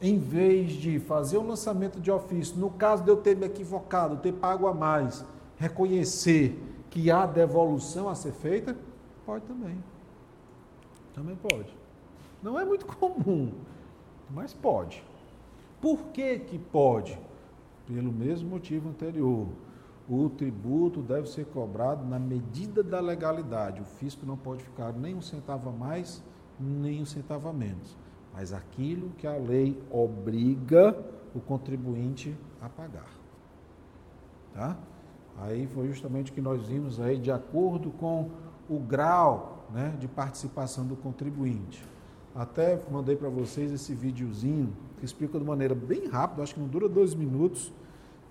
[0.00, 4.18] em vez de fazer um lançamento de ofício, no caso de eu ter me equivocado,
[4.18, 5.24] ter pago a mais,
[5.56, 6.56] reconhecer
[6.88, 8.76] que há devolução a ser feita?
[9.26, 9.82] Pode também.
[11.14, 11.77] Também pode.
[12.42, 13.52] Não é muito comum,
[14.30, 15.02] mas pode.
[15.80, 17.18] Por que, que pode?
[17.86, 19.48] Pelo mesmo motivo anterior.
[20.08, 23.82] O tributo deve ser cobrado na medida da legalidade.
[23.82, 26.22] O fisco não pode ficar nem um centavo a mais,
[26.58, 27.96] nem um centavo a menos.
[28.32, 30.96] Mas aquilo que a lei obriga
[31.34, 33.10] o contribuinte a pagar.
[34.54, 34.76] Tá?
[35.38, 38.30] Aí foi justamente o que nós vimos aí, de acordo com
[38.68, 41.84] o grau né, de participação do contribuinte.
[42.34, 46.68] Até mandei para vocês esse videozinho que explica de maneira bem rápida, acho que não
[46.68, 47.72] dura dois minutos,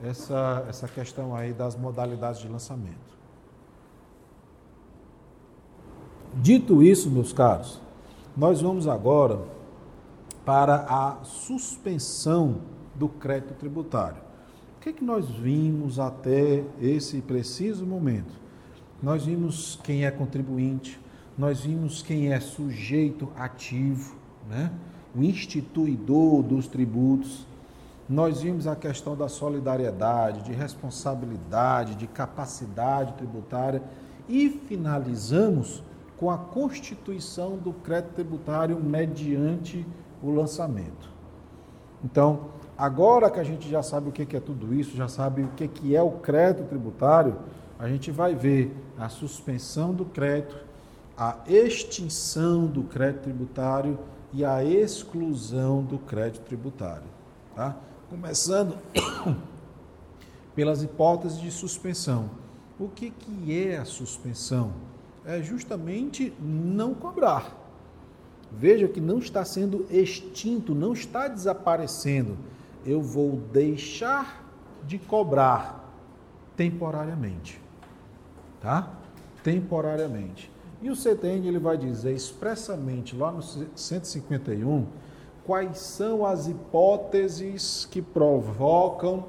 [0.03, 3.17] essa, essa questão aí das modalidades de lançamento.
[6.35, 7.81] Dito isso, meus caros,
[8.35, 9.39] nós vamos agora
[10.45, 12.61] para a suspensão
[12.95, 14.27] do crédito tributário
[14.87, 18.33] que, que nós vimos até esse preciso momento?
[19.01, 20.99] Nós vimos quem é contribuinte,
[21.37, 24.15] nós vimos quem é sujeito ativo,
[24.49, 24.71] né?
[25.15, 27.45] o instituidor dos tributos,
[28.09, 33.81] nós vimos a questão da solidariedade, de responsabilidade, de capacidade tributária
[34.29, 35.83] e finalizamos
[36.17, 39.85] com a constituição do crédito tributário mediante
[40.23, 41.09] o lançamento.
[42.03, 45.47] Então, Agora que a gente já sabe o que é tudo isso, já sabe o
[45.47, 47.35] que é o crédito tributário,
[47.79, 50.55] a gente vai ver a suspensão do crédito,
[51.17, 53.97] a extinção do crédito tributário
[54.31, 57.07] e a exclusão do crédito tributário.
[57.55, 57.75] Tá?
[58.09, 58.77] Começando
[60.53, 62.29] pelas hipóteses de suspensão.
[62.79, 64.73] O que, que é a suspensão?
[65.25, 67.55] É justamente não cobrar.
[68.51, 72.37] Veja que não está sendo extinto, não está desaparecendo
[72.87, 74.45] eu vou deixar
[74.87, 75.93] de cobrar
[76.55, 77.61] temporariamente.
[78.61, 78.93] Tá?
[79.43, 80.49] Temporariamente.
[80.81, 84.85] E o CTN ele vai dizer expressamente lá no 151
[85.45, 89.25] quais são as hipóteses que provocam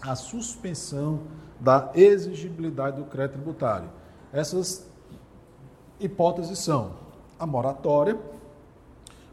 [0.00, 1.20] a suspensão
[1.58, 3.90] da exigibilidade do crédito tributário.
[4.32, 4.86] Essas
[5.98, 6.92] hipóteses são
[7.38, 8.18] a moratória,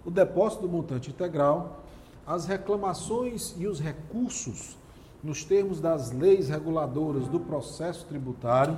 [0.06, 1.84] o depósito do montante integral,
[2.26, 4.78] as reclamações e os recursos
[5.24, 8.78] nos termos das leis reguladoras do processo tributário,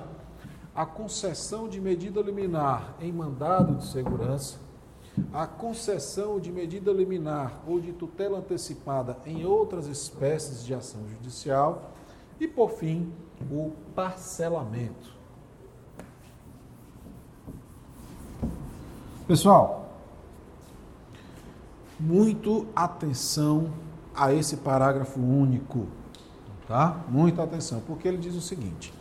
[0.79, 4.59] a concessão de medida liminar em mandado de segurança,
[5.33, 11.91] a concessão de medida liminar ou de tutela antecipada em outras espécies de ação judicial
[12.39, 13.11] e, por fim,
[13.51, 15.13] o parcelamento.
[19.27, 19.91] Pessoal,
[21.99, 23.69] muito atenção
[24.15, 25.87] a esse parágrafo único,
[26.69, 27.03] tá?
[27.09, 28.97] Muita atenção, porque ele diz o seguinte: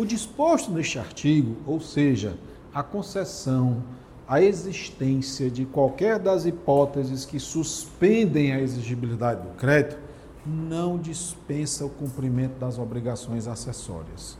[0.00, 2.38] o disposto neste artigo, ou seja,
[2.72, 3.82] a concessão,
[4.26, 9.98] a existência de qualquer das hipóteses que suspendem a exigibilidade do crédito,
[10.46, 14.38] não dispensa o cumprimento das obrigações acessórias.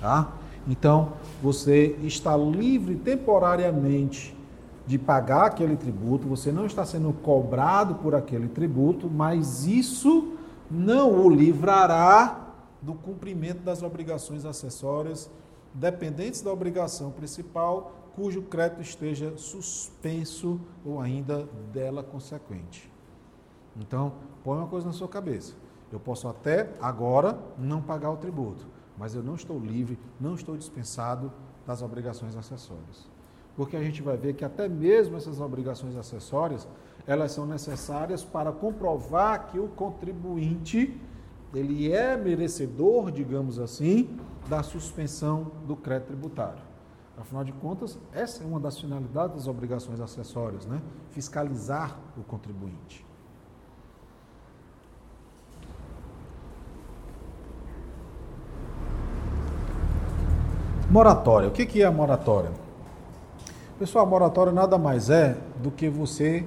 [0.00, 0.32] Tá?
[0.66, 4.36] Então, você está livre temporariamente
[4.84, 10.32] de pagar aquele tributo, você não está sendo cobrado por aquele tributo, mas isso
[10.68, 12.51] não o livrará
[12.82, 15.30] do cumprimento das obrigações acessórias
[15.72, 22.90] dependentes da obrigação principal, cujo crédito esteja suspenso ou ainda dela consequente.
[23.76, 24.12] Então,
[24.44, 25.54] põe uma coisa na sua cabeça.
[25.90, 28.66] Eu posso até agora não pagar o tributo,
[28.98, 31.32] mas eu não estou livre, não estou dispensado
[31.66, 33.10] das obrigações acessórias.
[33.56, 36.66] Porque a gente vai ver que até mesmo essas obrigações acessórias,
[37.06, 40.98] elas são necessárias para comprovar que o contribuinte
[41.54, 46.62] ele é merecedor, digamos assim, da suspensão do crédito tributário.
[47.16, 50.80] Afinal de contas, essa é uma das finalidades das obrigações acessórias, né?
[51.10, 53.04] Fiscalizar o contribuinte.
[60.90, 61.48] Moratória.
[61.48, 62.50] O que é a moratória?
[63.78, 66.46] Pessoal, a moratória nada mais é do que você,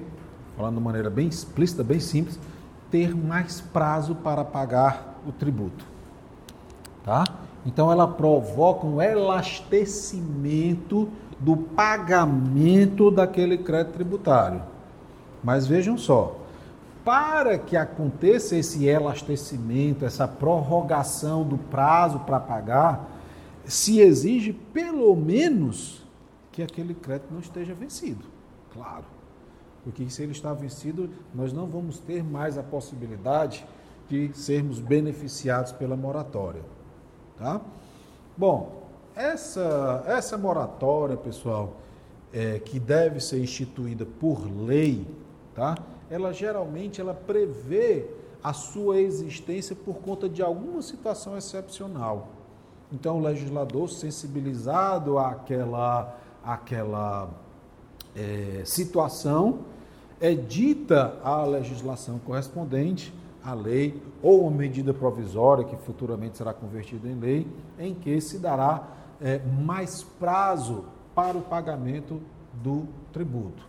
[0.56, 2.38] falando de maneira bem explícita, bem simples,
[2.90, 5.84] ter mais prazo para pagar o tributo.
[7.04, 7.24] Tá?
[7.64, 14.62] Então ela provoca um elastecimento do pagamento daquele crédito tributário.
[15.42, 16.36] Mas vejam só,
[17.04, 23.08] para que aconteça esse elastecimento, essa prorrogação do prazo para pagar,
[23.64, 26.04] se exige pelo menos
[26.50, 28.24] que aquele crédito não esteja vencido.
[28.72, 29.15] Claro.
[29.86, 33.64] Porque se ele está vencido, nós não vamos ter mais a possibilidade
[34.08, 36.62] de sermos beneficiados pela moratória.
[37.38, 37.60] Tá?
[38.36, 38.82] Bom,
[39.14, 41.76] essa, essa moratória, pessoal,
[42.32, 45.06] é, que deve ser instituída por lei,
[45.54, 45.76] tá?
[46.10, 48.10] ela geralmente ela prevê
[48.42, 52.30] a sua existência por conta de alguma situação excepcional.
[52.92, 57.30] Então, o legislador, sensibilizado àquela, àquela
[58.16, 59.60] é, situação,
[60.20, 67.14] edita a legislação correspondente, a lei, ou uma medida provisória que futuramente será convertida em
[67.14, 67.46] lei,
[67.78, 68.88] em que se dará
[69.20, 72.20] é, mais prazo para o pagamento
[72.52, 73.64] do tributo.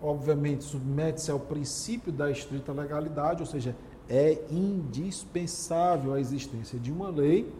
[0.00, 3.74] Obviamente, submete-se ao princípio da estrita legalidade, ou seja,
[4.08, 7.52] é indispensável a existência de uma lei,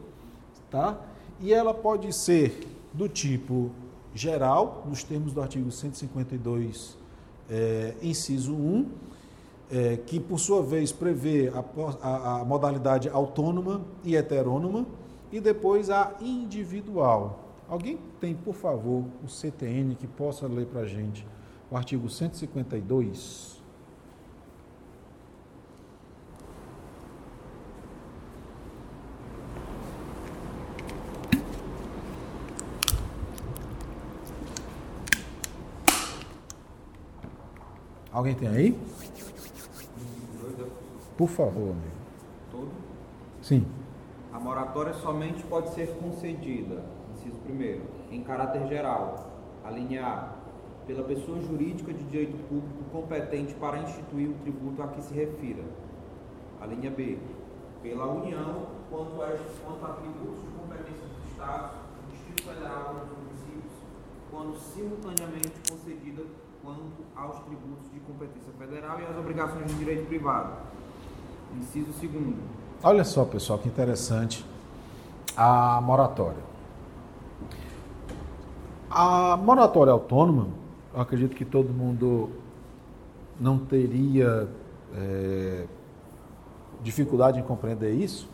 [0.71, 0.99] tá?
[1.41, 3.71] E ela pode ser do tipo
[4.15, 7.02] geral, nos termos do artigo 152
[7.51, 8.87] é, inciso 1,
[9.71, 11.65] é, que por sua vez prevê a,
[12.03, 14.87] a, a modalidade autônoma e heterônoma,
[15.31, 17.55] e depois a individual.
[17.69, 21.27] Alguém tem, por favor, o CTN que possa ler para a gente
[21.71, 23.62] o artigo 152?
[38.23, 38.79] Alguém tem aí?
[41.19, 41.97] Por favor, amigo.
[42.53, 42.71] Todo?
[43.43, 43.67] Sim.
[44.33, 46.85] A moratória somente pode ser concedida,
[47.17, 47.83] inciso primeiro,
[48.13, 49.29] em caráter geral,
[49.65, 50.35] a linha A,
[50.87, 55.65] pela pessoa jurídica de direito público competente para instituir o tributo a que se refira.
[56.61, 57.19] A linha B,
[57.83, 63.09] pela União, quanto a, quanto a tributos de competência dos Estados, do Distrito Federal e
[63.09, 63.73] dos municípios,
[64.31, 66.23] quando simultaneamente concedida
[66.63, 66.81] quanto
[67.17, 70.53] aos tributos de competência federal e às obrigações de direito privado.
[71.59, 72.37] Inciso segundo.
[72.83, 74.45] Olha só, pessoal, que interessante
[75.37, 76.43] a moratória.
[78.89, 80.49] A moratória autônoma,
[80.95, 82.31] eu acredito que todo mundo
[83.41, 84.49] não teria
[84.95, 85.67] é,
[86.83, 88.29] dificuldade em compreender isso,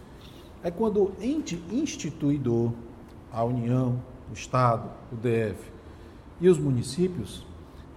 [0.62, 2.72] é quando o ente instituidor,
[3.32, 4.00] a União,
[4.30, 5.70] o Estado, o DF
[6.40, 7.47] e os municípios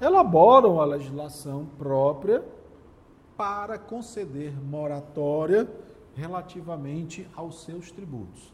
[0.02, 2.44] elaboram a legislação própria
[3.38, 5.70] para conceder moratória
[6.16, 8.52] relativamente aos seus tributos.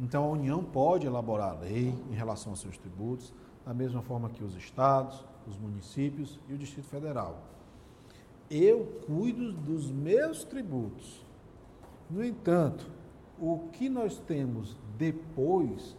[0.00, 3.32] Então a União pode elaborar lei em relação aos seus tributos,
[3.66, 7.36] da mesma forma que os estados, os municípios e o Distrito Federal.
[8.50, 11.24] Eu cuido dos meus tributos.
[12.08, 12.90] No entanto,
[13.38, 15.94] o que nós temos depois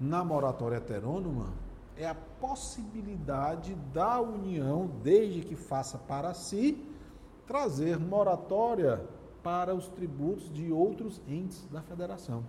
[0.00, 1.52] na moratória heterônoma
[1.96, 6.82] é a possibilidade da União, desde que faça para si,
[7.46, 9.00] trazer moratória
[9.42, 12.44] para os tributos de outros entes da federação.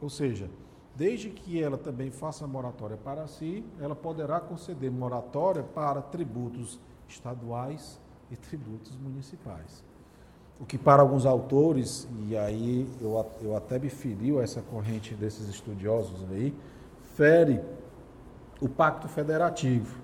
[0.00, 0.48] Ou seja,
[0.94, 6.78] desde que ela também faça moratória para si, ela poderá conceder moratória para tributos
[7.08, 7.98] estaduais
[8.30, 9.82] e tributos municipais.
[10.60, 15.14] O que para alguns autores, e aí eu, eu até me filiu a essa corrente
[15.14, 16.52] desses estudiosos aí,
[17.14, 17.60] fere
[18.60, 19.96] o pacto federativo.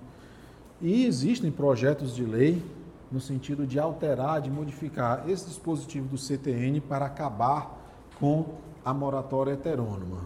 [0.81, 2.63] E existem projetos de lei
[3.11, 7.79] no sentido de alterar, de modificar esse dispositivo do CTN para acabar
[8.19, 8.47] com
[8.85, 10.25] a moratória heterônoma.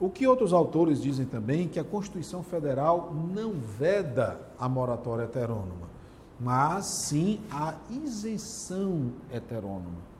[0.00, 5.88] O que outros autores dizem também que a Constituição Federal não veda a moratória heterônoma,
[6.40, 10.14] mas sim a isenção heterônoma.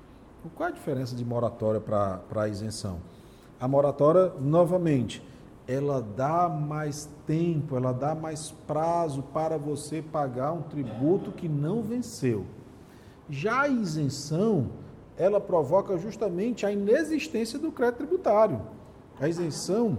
[0.55, 2.99] Qual é a diferença de moratória para isenção?
[3.59, 5.23] A moratória, novamente,
[5.67, 11.83] ela dá mais tempo, ela dá mais prazo para você pagar um tributo que não
[11.83, 12.45] venceu.
[13.31, 14.71] Já a isenção,
[15.17, 18.61] ela provoca justamente a inexistência do crédito tributário.
[19.19, 19.97] A isenção.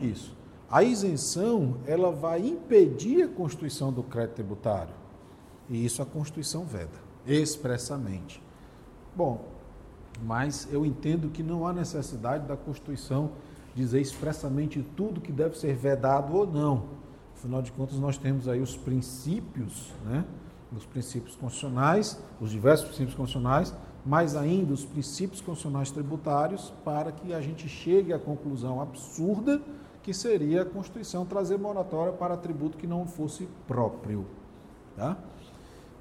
[0.00, 0.36] Isso.
[0.70, 4.94] A isenção, ela vai impedir a constituição do crédito tributário.
[5.68, 8.42] E isso a Constituição veda, expressamente.
[9.14, 9.44] Bom,
[10.22, 13.32] mas eu entendo que não há necessidade da Constituição
[13.78, 16.84] dizer expressamente tudo que deve ser vedado ou não.
[17.36, 20.24] Afinal de contas, nós temos aí os princípios, né?
[20.76, 23.74] os princípios constitucionais, os diversos princípios constitucionais,
[24.04, 29.60] mais ainda os princípios constitucionais tributários, para que a gente chegue à conclusão absurda
[30.02, 34.24] que seria a Constituição trazer moratória para tributo que não fosse próprio.
[34.96, 35.18] Tá?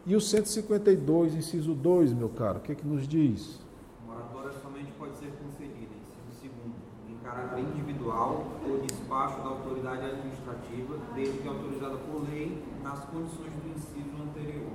[0.05, 3.59] E o 152, inciso 2, meu caro, o que, é que nos diz?
[4.05, 6.73] Moratória somente pode ser concedida, inciso segundo,
[7.09, 13.51] em caráter individual ou despacho da autoridade administrativa, desde que autorizada por lei, nas condições
[13.53, 14.71] do inciso anterior.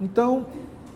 [0.00, 0.46] Então,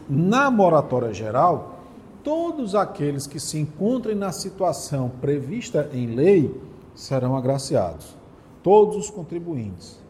[0.09, 1.79] na moratória geral,
[2.23, 6.59] todos aqueles que se encontrem na situação prevista em lei
[6.95, 8.17] serão agraciados,
[8.63, 10.03] todos os contribuintes.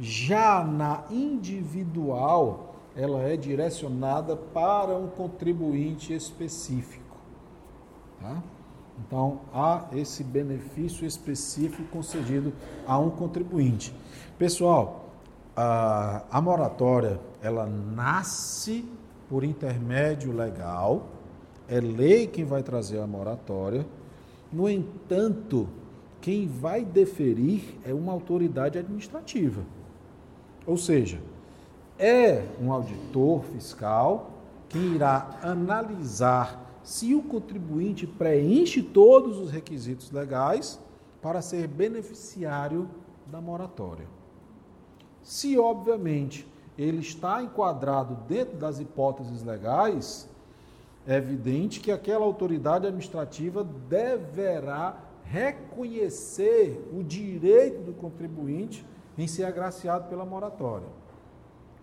[0.00, 7.16] Já na individual, ela é direcionada para um contribuinte específico.
[8.20, 8.42] Tá?
[9.06, 12.52] Então, há esse benefício específico concedido
[12.86, 13.94] a um contribuinte.
[14.38, 15.10] Pessoal,
[15.56, 18.84] a, a moratória, ela nasce
[19.28, 21.06] por intermédio legal,
[21.68, 23.86] é lei quem vai trazer a moratória.
[24.52, 25.68] No entanto,
[26.20, 29.62] quem vai deferir é uma autoridade administrativa.
[30.66, 31.20] Ou seja,
[31.98, 34.30] é um auditor fiscal
[34.68, 40.80] que irá analisar se o contribuinte preenche todos os requisitos legais
[41.20, 42.88] para ser beneficiário
[43.26, 44.06] da moratória.
[45.22, 46.46] Se, obviamente,
[46.78, 50.28] ele está enquadrado dentro das hipóteses legais,
[51.06, 58.84] é evidente que aquela autoridade administrativa deverá reconhecer o direito do contribuinte
[59.16, 60.88] em ser agraciado pela moratória.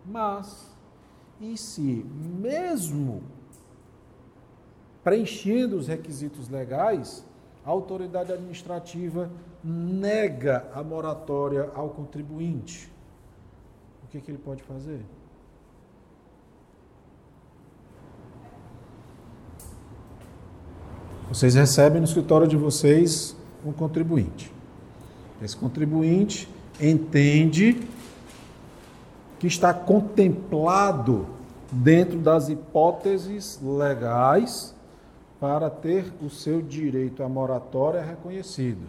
[0.05, 0.75] Mas,
[1.39, 2.05] e se,
[2.39, 3.21] mesmo
[5.07, 7.25] preenchendo os requisitos legais,
[7.65, 9.31] a autoridade administrativa
[9.63, 12.91] nega a moratória ao contribuinte?
[14.03, 14.99] O que, que ele pode fazer?
[21.29, 23.33] Vocês recebem no escritório de vocês
[23.65, 24.51] um contribuinte.
[25.41, 26.49] Esse contribuinte
[26.81, 27.79] entende
[29.39, 31.25] que está contemplado
[31.71, 34.75] dentro das hipóteses legais
[35.39, 38.87] para ter o seu direito à moratória reconhecido.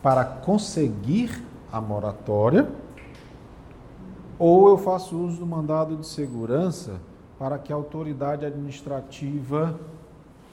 [0.02, 2.68] para conseguir a moratória,
[4.38, 7.00] ou eu faço uso do mandado de segurança
[7.38, 9.78] para que a autoridade administrativa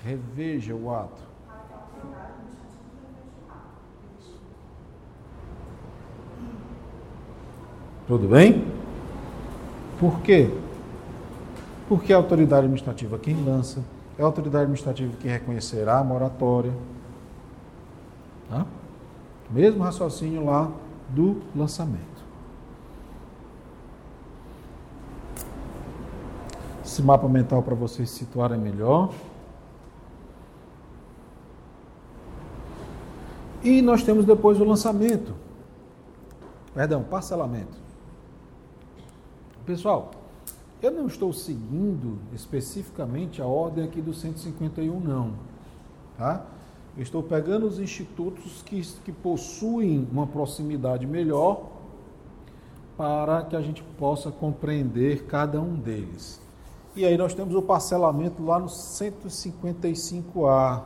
[0.04, 1.28] reveja o ato.
[8.08, 8.66] Tudo bem?
[10.00, 10.50] Por quê?
[11.88, 13.84] Porque a autoridade administrativa é quem lança,
[14.18, 16.74] é a autoridade administrativa que reconhecerá a moratória.
[18.50, 18.66] Tá?
[19.50, 20.70] Mesmo raciocínio lá
[21.10, 22.18] do lançamento.
[26.84, 29.14] Esse mapa mental para vocês se situarem melhor.
[33.64, 35.34] E nós temos depois o lançamento.
[36.74, 37.78] Perdão, parcelamento.
[39.66, 40.12] Pessoal,
[40.82, 45.34] eu não estou seguindo especificamente a ordem aqui do 151, não.
[46.18, 46.46] Tá?
[46.96, 51.72] Eu estou pegando os institutos que, que possuem uma proximidade melhor
[52.96, 56.42] para que a gente possa compreender cada um deles.
[56.96, 60.82] E aí nós temos o parcelamento lá no 155A,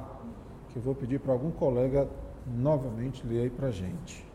[0.69, 2.09] que eu vou pedir para algum colega
[2.45, 4.29] novamente ler aí para gente.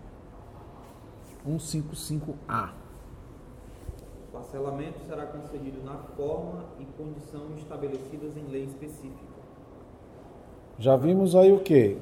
[1.46, 2.85] 155A.
[4.36, 9.16] Parcelamento será concedido na forma e condição estabelecidas em lei específica.
[10.78, 11.96] Já vimos aí o quê?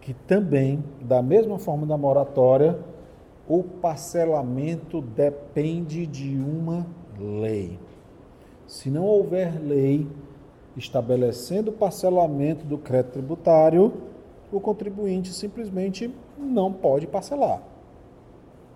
[0.00, 2.78] Que também, da mesma forma da moratória,
[3.48, 6.86] o parcelamento depende de uma
[7.18, 7.80] lei.
[8.64, 10.06] Se não houver lei
[10.76, 13.92] estabelecendo o parcelamento do crédito tributário,
[14.52, 17.60] o contribuinte simplesmente não pode parcelar.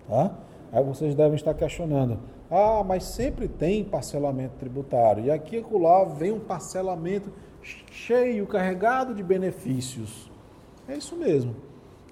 [0.09, 0.35] Tá?
[0.73, 2.19] Aí vocês devem estar questionando:
[2.49, 5.25] ah, mas sempre tem parcelamento tributário.
[5.25, 7.31] E aqui e lá vem um parcelamento
[7.91, 10.31] cheio, carregado de benefícios.
[10.87, 11.55] É isso mesmo.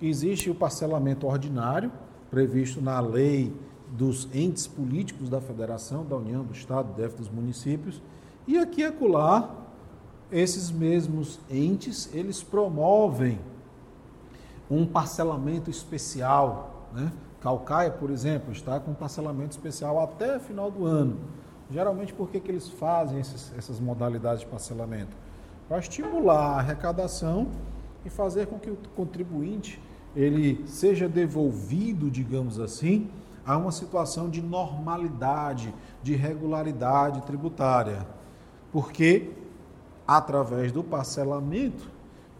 [0.02, 1.92] Existe o parcelamento ordinário,
[2.30, 3.54] previsto na lei
[3.90, 8.02] dos entes políticos da federação, da União, do Estado, do DF, dos municípios.
[8.46, 9.56] E aqui e acolá,
[10.32, 13.40] esses mesmos entes, eles promovem
[14.70, 16.90] um parcelamento especial.
[16.94, 17.12] Né?
[17.46, 21.20] Calcaia, por exemplo, está com parcelamento especial até final do ano.
[21.70, 25.16] Geralmente, por que, que eles fazem esses, essas modalidades de parcelamento?
[25.70, 27.50] Para estimular a arrecadação
[28.04, 29.80] e fazer com que o contribuinte
[30.16, 33.12] ele seja devolvido, digamos assim,
[33.46, 35.72] a uma situação de normalidade,
[36.02, 38.08] de regularidade tributária.
[38.72, 39.30] Porque,
[40.08, 41.92] através do parcelamento,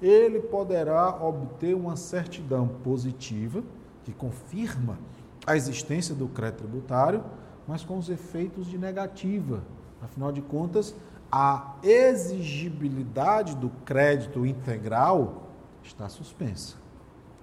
[0.02, 3.64] ele poderá obter uma certidão positiva,
[4.06, 4.98] que confirma
[5.46, 7.24] a existência do crédito tributário,
[7.68, 9.64] mas com os efeitos de negativa.
[10.02, 10.96] Afinal de contas,
[11.32, 15.50] a exigibilidade do crédito integral
[15.84, 16.78] está suspensa.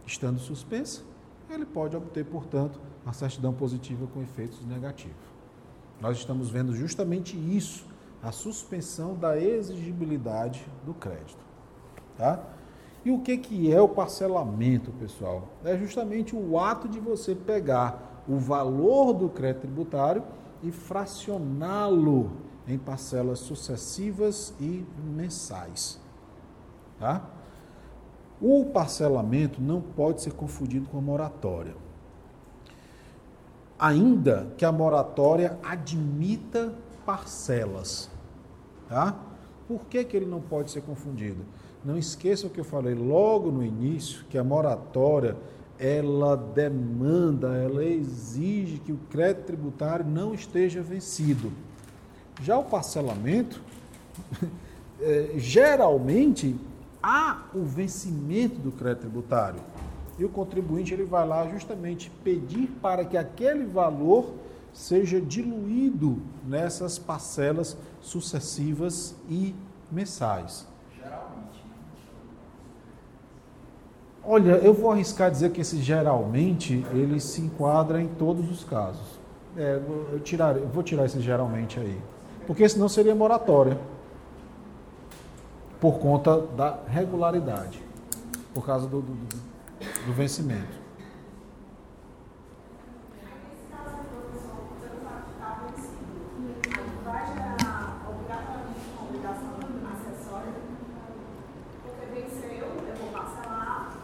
[0.07, 1.03] Estando suspensa,
[1.51, 5.17] ele pode obter, portanto, a certidão positiva com efeitos negativos.
[6.01, 7.85] Nós estamos vendo justamente isso,
[8.23, 11.43] a suspensão da exigibilidade do crédito.
[12.17, 12.41] Tá?
[13.05, 15.49] E o que, que é o parcelamento, pessoal?
[15.65, 20.23] É justamente o ato de você pegar o valor do crédito tributário
[20.63, 22.31] e fracioná-lo
[22.69, 24.87] em parcelas sucessivas e
[25.17, 26.01] mensais.
[27.01, 27.29] Tá?
[28.41, 31.75] O parcelamento não pode ser confundido com a moratória
[33.83, 36.73] ainda que a moratória admita
[37.05, 38.09] parcelas.
[38.89, 39.17] Tá?
[39.67, 41.45] Por que, que ele não pode ser confundido?
[41.85, 45.37] Não esqueça o que eu falei logo no início, que a moratória
[45.79, 51.53] ela demanda, ela exige que o crédito tributário não esteja vencido.
[52.41, 53.61] Já o parcelamento,
[55.01, 56.55] é, geralmente
[57.03, 59.61] há o vencimento do crédito tributário
[60.19, 64.35] e o contribuinte ele vai lá justamente pedir para que aquele valor
[64.73, 69.55] seja diluído nessas parcelas sucessivas e
[69.91, 70.72] mensais.
[74.25, 79.21] Olha, eu vou arriscar dizer que esse geralmente ele se enquadra em todos os casos.
[79.57, 79.81] É,
[80.13, 82.01] eu, tirar, eu vou tirar esse geralmente aí,
[82.47, 83.77] porque senão seria moratória
[85.81, 87.83] por conta da regularidade,
[88.55, 89.53] por causa do, do, do
[90.07, 90.83] do vencimento.
[97.05, 99.51] Vai gerar obrigatoriamente uma obrigação
[99.93, 100.53] acessória,
[101.83, 103.99] porque venceu, eu vou parcelar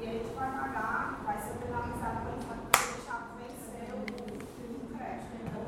[0.00, 2.38] e a gente vai pagar, vai ser penalizado pelo
[2.72, 5.32] deixar vencer o crédito.
[5.40, 5.62] Então,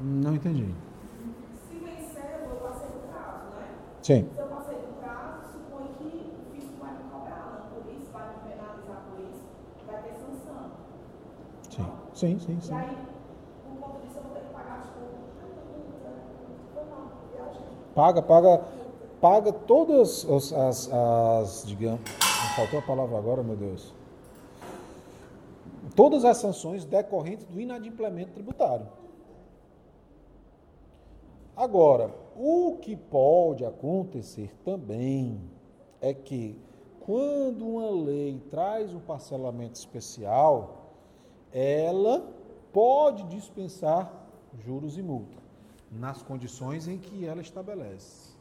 [0.00, 0.74] Não entendi.
[1.68, 3.68] se vencer, eu passei o prazo, né?
[4.02, 4.28] Sim.
[4.34, 7.60] Se eu passei do prazo, supõe que o fisco vai me cobrar, né?
[7.72, 9.40] por isso, vai me penalizar por isso,
[9.86, 10.70] vai ter sanção.
[11.70, 12.58] Sim, sim, sim.
[12.58, 12.74] E sim.
[12.74, 12.96] aí,
[13.64, 15.22] por conta disso, eu vou ter que pagar, tipo.
[17.94, 18.64] Paga, paga,
[19.20, 22.00] paga todas as, as, as digamos,
[22.56, 23.94] faltou a palavra agora, meu Deus.
[25.94, 28.86] Todas as sanções decorrentes do inadimplemento tributário.
[31.56, 35.40] Agora, o que pode acontecer também
[36.00, 36.58] é que
[37.00, 40.92] quando uma lei traz um parcelamento especial,
[41.52, 42.26] ela
[42.72, 44.10] pode dispensar
[44.64, 45.38] juros e multa,
[45.90, 48.32] nas condições em que ela estabelece.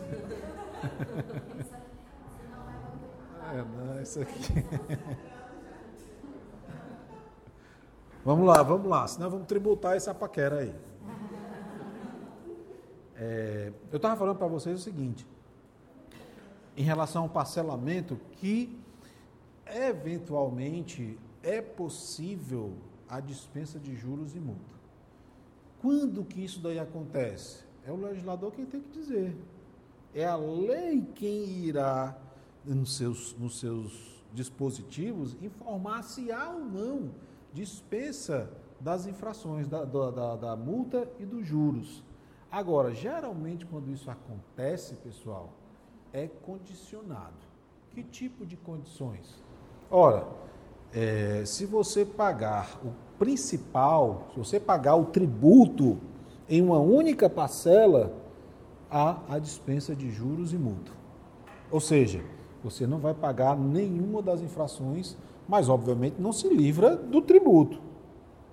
[3.51, 4.63] É, não, isso aqui.
[8.23, 10.75] Vamos lá, vamos lá, senão vamos tributar essa paquera aí.
[13.15, 15.25] É, eu estava falando para vocês o seguinte,
[16.75, 18.77] em relação ao parcelamento, que
[19.65, 22.73] eventualmente é possível
[23.07, 24.79] a dispensa de juros e multa.
[25.81, 27.63] Quando que isso daí acontece?
[27.85, 29.35] É o legislador quem tem que dizer.
[30.13, 32.17] É a lei quem irá,
[32.65, 40.35] nos seus, nos seus dispositivos, informar se há ou não dispensa das infrações, da, da,
[40.35, 42.03] da, multa e dos juros.
[42.51, 45.49] Agora, geralmente, quando isso acontece, pessoal,
[46.13, 47.49] é condicionado.
[47.91, 49.43] Que tipo de condições?
[49.91, 50.27] Ora,
[50.93, 55.97] é, se você pagar o principal, se você pagar o tributo
[56.47, 58.13] em uma única parcela,
[58.89, 60.91] há a dispensa de juros e multa.
[61.69, 62.23] Ou seja,
[62.63, 65.15] você não vai pagar nenhuma das infrações,
[65.47, 67.79] mas obviamente não se livra do tributo.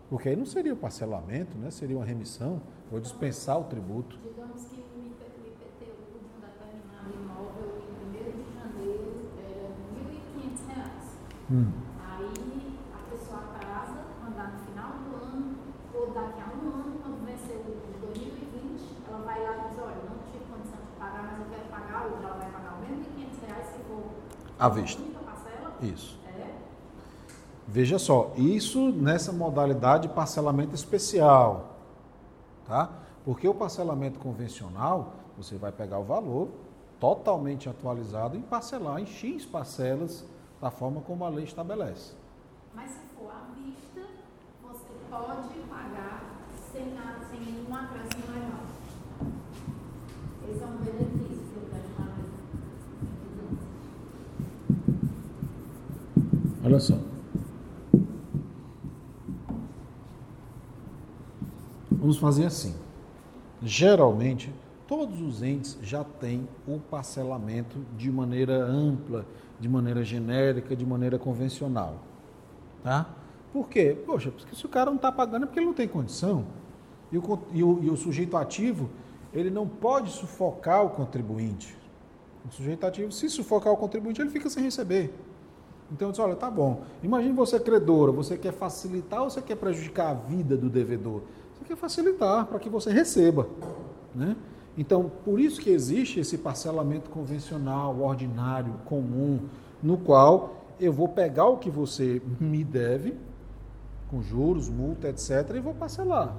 [0.08, 1.70] Porque aí não seria o parcelamento, né?
[1.70, 4.16] seria uma remissão, ou dispensar o tributo.
[4.22, 10.74] Digamos que o IP o IPTU de um imóvel em 1 de janeiro era 1.500
[10.74, 11.18] reais.
[11.50, 11.72] Hum.
[12.06, 15.56] Aí a pessoa atrasa, mandar no final do ano,
[15.92, 19.78] ou daqui a um ano, quando vencer o de 2020, ela vai lá e diz,
[19.82, 22.22] olha, não tive condição de pagar, mas eu quero pagar hoje.
[22.22, 24.02] Ela vai pagar o mesmo de 500 reais se for
[24.58, 25.02] À vista.
[25.82, 26.18] Isso.
[26.26, 26.54] É.
[27.66, 31.76] Veja só, isso nessa modalidade de parcelamento especial,
[32.66, 32.90] tá?
[33.24, 36.48] Porque o parcelamento convencional, você vai pegar o valor
[36.98, 40.24] totalmente atualizado e parcelar em X parcelas
[40.60, 42.14] da forma como a lei estabelece.
[42.74, 44.00] Mas se for à vista,
[44.62, 45.65] você pode
[56.66, 56.98] Olha só.
[61.92, 62.74] Vamos fazer assim.
[63.62, 64.52] Geralmente,
[64.88, 69.24] todos os entes já têm o parcelamento de maneira ampla,
[69.60, 71.98] de maneira genérica, de maneira convencional.
[72.82, 73.08] Tá?
[73.52, 73.96] Por quê?
[74.04, 76.46] Poxa, porque se o cara não está pagando é porque ele não tem condição.
[77.12, 78.90] E o, e o- e o sujeito ativo,
[79.32, 81.76] ele não pode sufocar o contribuinte.
[82.44, 85.14] O sujeito ativo, se sufocar o contribuinte, ele fica sem receber.
[85.90, 86.82] Então, eu disse, olha, tá bom.
[87.02, 91.22] Imagine você credora, você quer facilitar ou você quer prejudicar a vida do devedor?
[91.54, 93.46] Você quer facilitar para que você receba.
[94.14, 94.36] Né?
[94.76, 99.40] Então, por isso que existe esse parcelamento convencional, ordinário, comum,
[99.82, 103.16] no qual eu vou pegar o que você me deve,
[104.10, 106.36] com juros, multa, etc., e vou parcelar,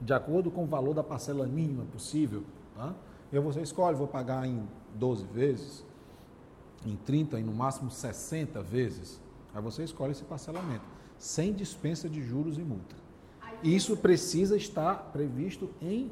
[0.00, 2.42] de acordo com o valor da parcela mínima possível.
[2.76, 2.92] Tá?
[3.32, 4.62] Eu você escolhe, vou pagar em
[4.94, 5.84] 12 vezes,
[6.84, 9.20] em 30 e no máximo 60 vezes.
[9.54, 10.84] Aí você escolhe esse parcelamento,
[11.18, 12.96] sem dispensa de juros e multa.
[13.62, 16.10] Isso precisa estar previsto em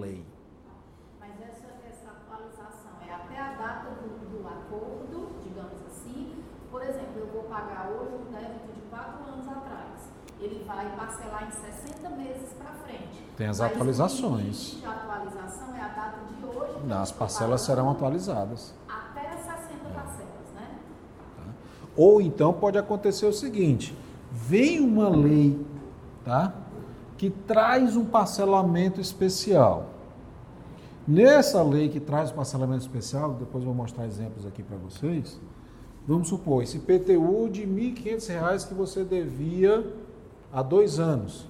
[0.00, 0.22] lei.
[1.18, 6.34] Mas essa, essa atualização é até a data do, do acordo, digamos assim.
[6.70, 10.10] Por exemplo, eu vou pagar hoje um débito de 4 anos atrás.
[10.40, 13.24] Ele vai parcelar em 60 meses para frente.
[13.36, 14.76] Tem as Mas atualizações.
[14.78, 16.92] De atualização é a data de hoje.
[16.92, 18.74] As parcelas serão atualizadas.
[18.86, 20.78] Até 60 parcelas, né?
[21.96, 23.94] Ou então pode acontecer o seguinte:
[24.30, 25.58] vem uma lei,
[26.24, 26.54] tá?
[27.16, 29.90] Que traz um parcelamento especial.
[31.06, 35.40] Nessa lei que traz o parcelamento especial, depois vou mostrar exemplos aqui para vocês.
[36.06, 39.86] Vamos supor, esse PTU de R$ 1.500 que você devia
[40.52, 41.46] há dois anos,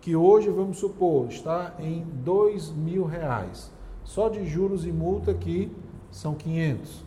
[0.00, 3.70] que hoje, vamos supor, está em R$ 2.000.
[4.04, 5.70] Só de juros e multa que
[6.10, 7.04] são 500.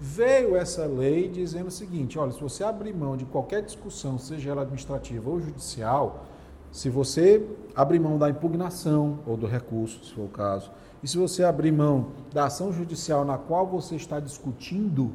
[0.00, 4.50] Veio essa lei dizendo o seguinte: olha, se você abrir mão de qualquer discussão, seja
[4.50, 6.24] ela administrativa ou judicial,
[6.70, 7.44] se você
[7.74, 10.70] abrir mão da impugnação ou do recurso, se for o caso,
[11.02, 15.10] e se você abrir mão da ação judicial na qual você está discutindo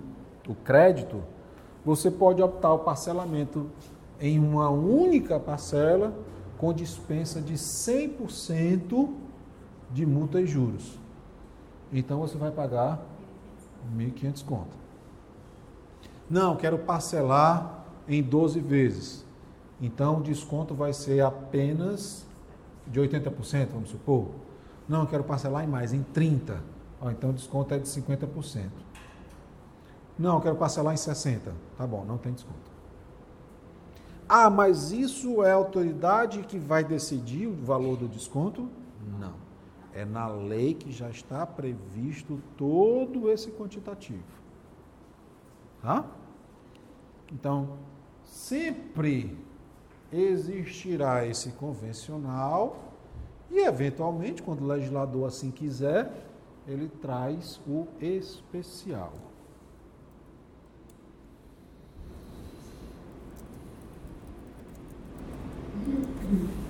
[0.48, 1.24] o crédito,
[1.86, 3.70] você pode optar o parcelamento
[4.20, 6.14] em uma única parcela
[6.58, 9.10] com dispensa de 100%
[9.92, 11.00] de multa e juros.
[11.92, 13.13] Então você vai pagar
[13.98, 14.78] 1.500 conto.
[16.30, 19.26] Não, quero parcelar em 12 vezes.
[19.82, 22.26] Então o desconto vai ser apenas
[22.88, 24.30] de 80%, vamos supor.
[24.88, 26.58] Não, quero parcelar em mais, em 30%.
[27.02, 28.70] Ó, então o desconto é de 50%.
[30.18, 31.52] Não, quero parcelar em 60%.
[31.78, 32.72] Tá bom, não tem desconto.
[34.28, 38.70] Ah, mas isso é a autoridade que vai decidir o valor do desconto?
[39.20, 39.43] Não.
[39.96, 44.24] É na lei que já está previsto todo esse quantitativo.
[45.82, 46.06] Tá?
[47.32, 47.78] Então,
[48.24, 49.38] sempre
[50.12, 52.94] existirá esse convencional
[53.52, 56.12] e, eventualmente, quando o legislador assim quiser,
[56.68, 59.14] ele traz o especial.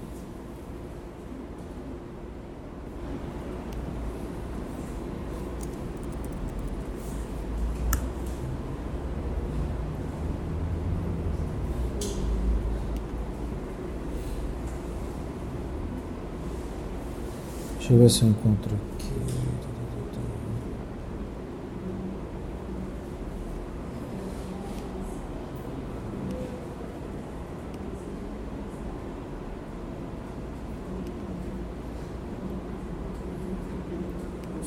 [17.83, 19.11] Deixa eu ver se eu encontro aqui.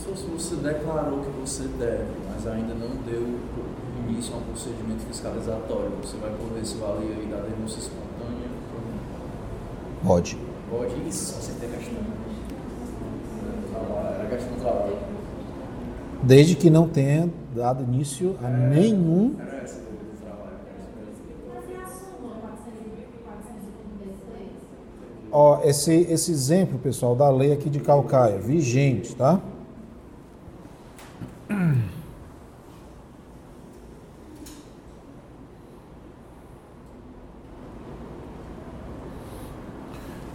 [0.04, 3.38] Se você declarou que você deve, mas ainda não deu
[4.06, 8.50] início a um procedimento fiscalizatório, você vai poder se valer aí da denúncia espontânea.
[10.04, 10.36] Pode.
[10.68, 12.26] Pode isso, sem ter questão.
[13.76, 14.96] Trabalho, Era questão do trabalho.
[16.22, 19.34] Desde que não tenha dado início a nenhum.
[19.38, 20.58] Era essa do trabalho.
[21.54, 22.36] Mas a súmula
[23.24, 24.50] 436?
[25.30, 29.40] Ó, esse, esse exemplo, pessoal, da lei aqui de Calcaia, vigente, tá?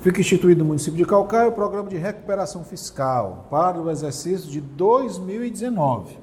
[0.02, 4.60] Fica instituído no município de Calcaia o programa de recuperação fiscal para o exercício de
[4.60, 6.18] 2019,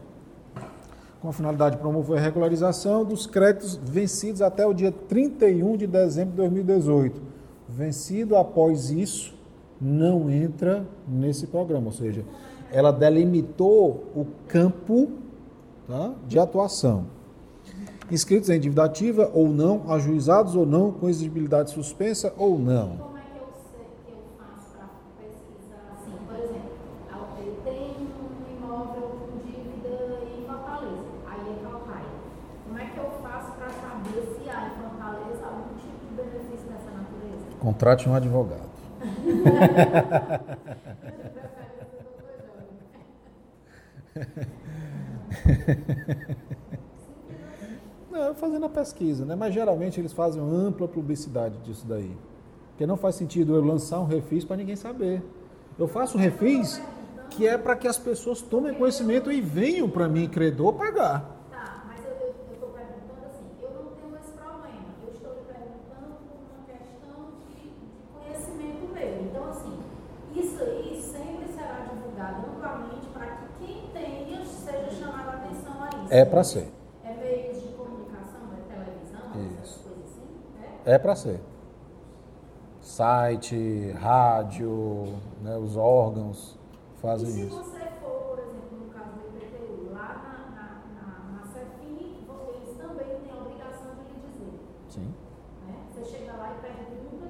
[1.20, 5.87] com a finalidade de promover a regularização dos créditos vencidos até o dia 31 de
[5.87, 7.22] dezembro de 2018.
[7.68, 9.39] Vencido após isso,
[9.81, 12.24] não entra nesse programa, ou seja,
[12.72, 15.09] ela delimitou o campo
[15.87, 17.07] tá, de atuação.
[18.11, 22.97] Inscritos em dívida ativa ou não, ajuizados ou não, com exigibilidade suspensa ou não.
[22.97, 24.89] Como é que eu sei que eu faço para
[25.20, 26.16] pesquisar assim?
[26.26, 26.72] Por exemplo,
[27.45, 32.16] eu tenho um imóvel com dívida em Fortaleza, aí é Calcaia.
[32.66, 36.66] Como é que eu faço para saber se há em Fortaleza algum tipo de benefício
[36.68, 37.45] dessa natureza?
[37.69, 38.71] Contrate um advogado.
[48.11, 49.37] Não, fazendo a pesquisa, né?
[49.37, 52.19] Mas geralmente eles fazem ampla publicidade disso daí.
[52.71, 55.23] Porque não faz sentido eu lançar um refis para ninguém saber.
[55.79, 56.81] Eu faço um refis
[57.31, 61.37] que é para que as pessoas tomem conhecimento e venham para mim, credor, pagar.
[61.51, 62.12] Tá, mas eu
[62.53, 64.87] estou perguntando assim, eu não tenho esse problema.
[65.03, 67.71] Eu estou lhe perguntando por uma questão de, de
[68.12, 69.23] conhecimento meu.
[69.23, 69.79] Então, assim,
[70.35, 74.09] isso aí sempre será divulgado amplamente para que quem tenha
[74.69, 75.97] seja chamado a atenção a isso.
[76.11, 76.68] É para ser.
[77.04, 79.80] É meios de comunicação, é televisão, essas Isso.
[79.84, 80.28] coisas assim?
[80.86, 80.94] É?
[80.94, 81.40] É para ser.
[82.80, 86.59] Site, rádio, né, os órgãos
[87.02, 87.62] fazem isso.
[87.62, 92.54] você for, por exemplo, no caso do IPTU, lá na, na, na, na CEFIM, vo-
[92.56, 94.59] eles também têm a obrigação de lhe dizer.
[94.88, 95.12] Sim.
[95.66, 95.74] Né?
[95.92, 97.26] Você chega lá e pergunta,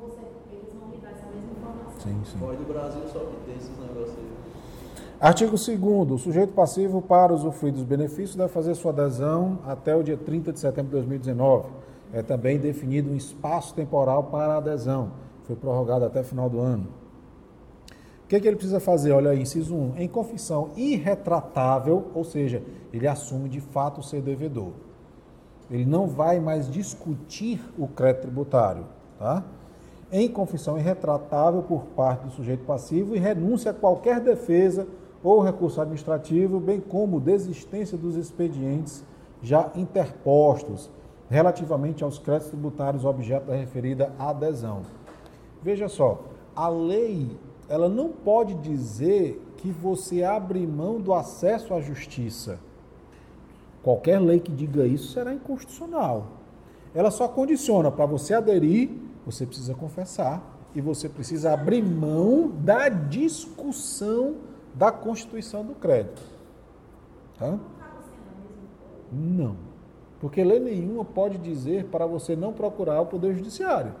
[0.00, 2.00] você, eles vão lhe dar essa mesma informação.
[2.00, 2.38] Sim, sim.
[2.38, 4.30] Fora do Brasil só que tem esses negócios aí.
[5.20, 5.68] Artigo 2
[6.12, 10.50] O sujeito passivo para usufruir dos benefícios deve fazer sua adesão até o dia 30
[10.50, 11.68] de setembro de 2019.
[12.10, 15.12] É também definido um espaço temporal para a adesão.
[15.42, 16.88] Foi prorrogado até final do ano.
[18.24, 19.12] O que, é que ele precisa fazer?
[19.12, 19.98] Olha aí, inciso 1.
[19.98, 24.72] Em confissão irretratável, ou seja, ele assume de fato ser devedor.
[25.70, 28.86] Ele não vai mais discutir o crédito tributário,
[29.18, 29.44] tá?
[30.10, 34.86] Em confissão irretratável por parte do sujeito passivo e renúncia a qualquer defesa
[35.22, 39.04] ou recurso administrativo, bem como desistência dos expedientes
[39.42, 40.90] já interpostos
[41.28, 44.82] relativamente aos créditos tributários objeto da referida adesão.
[45.62, 46.20] Veja só,
[46.56, 52.58] a lei ela não pode dizer que você abre mão do acesso à justiça.
[53.82, 56.26] Qualquer lei que diga isso será inconstitucional.
[56.94, 58.90] Ela só condiciona para você aderir,
[59.24, 60.42] você precisa confessar
[60.74, 64.34] e você precisa abrir mão da discussão
[64.74, 66.22] da constituição do crédito.
[67.38, 67.58] Tá?
[69.12, 69.56] Não.
[70.20, 73.94] Porque lei nenhuma pode dizer para você não procurar o Poder Judiciário.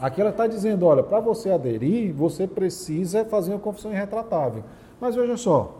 [0.00, 4.64] Aqui ela está dizendo, olha, para você aderir, você precisa fazer uma confissão irretratável.
[5.00, 5.76] Mas veja só,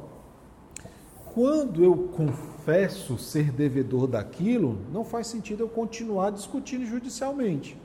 [1.35, 7.77] quando eu confesso ser devedor daquilo, não faz sentido eu continuar discutindo judicialmente.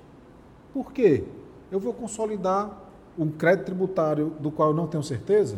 [0.73, 1.23] Por quê?
[1.71, 2.83] Eu vou consolidar
[3.17, 5.57] um crédito tributário do qual eu não tenho certeza?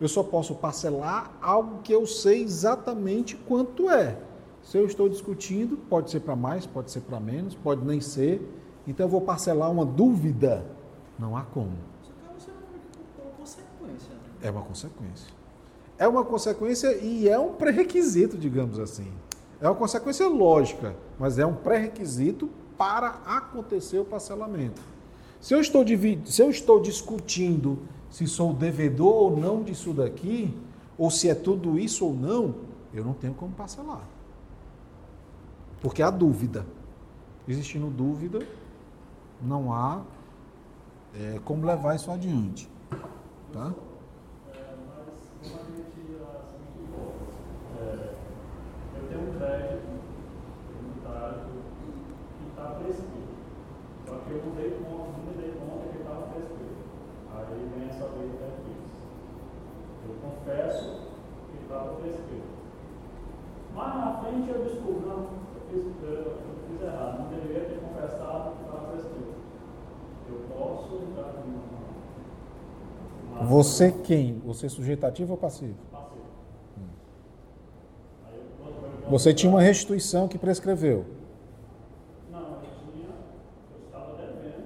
[0.00, 4.18] Eu só posso parcelar algo que eu sei exatamente quanto é.
[4.62, 8.40] Se eu estou discutindo, pode ser para mais, pode ser para menos, pode nem ser.
[8.86, 10.64] Então eu vou parcelar uma dúvida.
[11.18, 11.72] Não há como.
[12.02, 12.56] Isso acaba sendo
[13.22, 14.14] uma consequência.
[14.14, 14.20] Né?
[14.42, 15.34] É uma consequência.
[15.96, 19.12] É uma consequência e é um pré-requisito, digamos assim.
[19.60, 24.82] É uma consequência lógica, mas é um pré-requisito para acontecer o parcelamento.
[25.40, 25.84] Se eu, estou
[26.24, 27.78] se eu estou discutindo
[28.14, 30.56] se sou devedor ou não disso daqui,
[30.96, 32.54] ou se é tudo isso ou não,
[32.92, 34.06] eu não tenho como parcelar.
[35.80, 36.64] Porque há dúvida.
[37.48, 38.46] Existindo dúvida,
[39.42, 40.04] não há
[41.12, 42.70] é, como levar isso adiante.
[43.52, 43.74] Tá?
[49.10, 49.90] Um crédito
[50.78, 51.44] que está.
[54.06, 56.84] Só que eu mudei conta, não me dei conta que estava prescrito.
[57.34, 58.90] Aí vem essa lei de benefícios.
[60.08, 61.00] Eu confesso
[61.50, 62.44] que estava prescrito.
[63.74, 65.28] Mas na frente eu descubro, não, eu
[65.70, 66.36] fiz, eu
[66.68, 69.34] fiz errado, não deveria ter confessado que estava prescrito.
[70.28, 71.50] Eu posso entrar em
[73.40, 73.46] uma.
[73.46, 74.38] Você quem?
[74.46, 75.74] Você sujeitativo ou passivo?
[75.90, 76.24] Passivo.
[79.02, 81.04] Vou- Você tinha uma restituição que prescreveu.
[82.30, 82.56] Não, eu
[82.92, 84.64] tinha, eu estava devendo.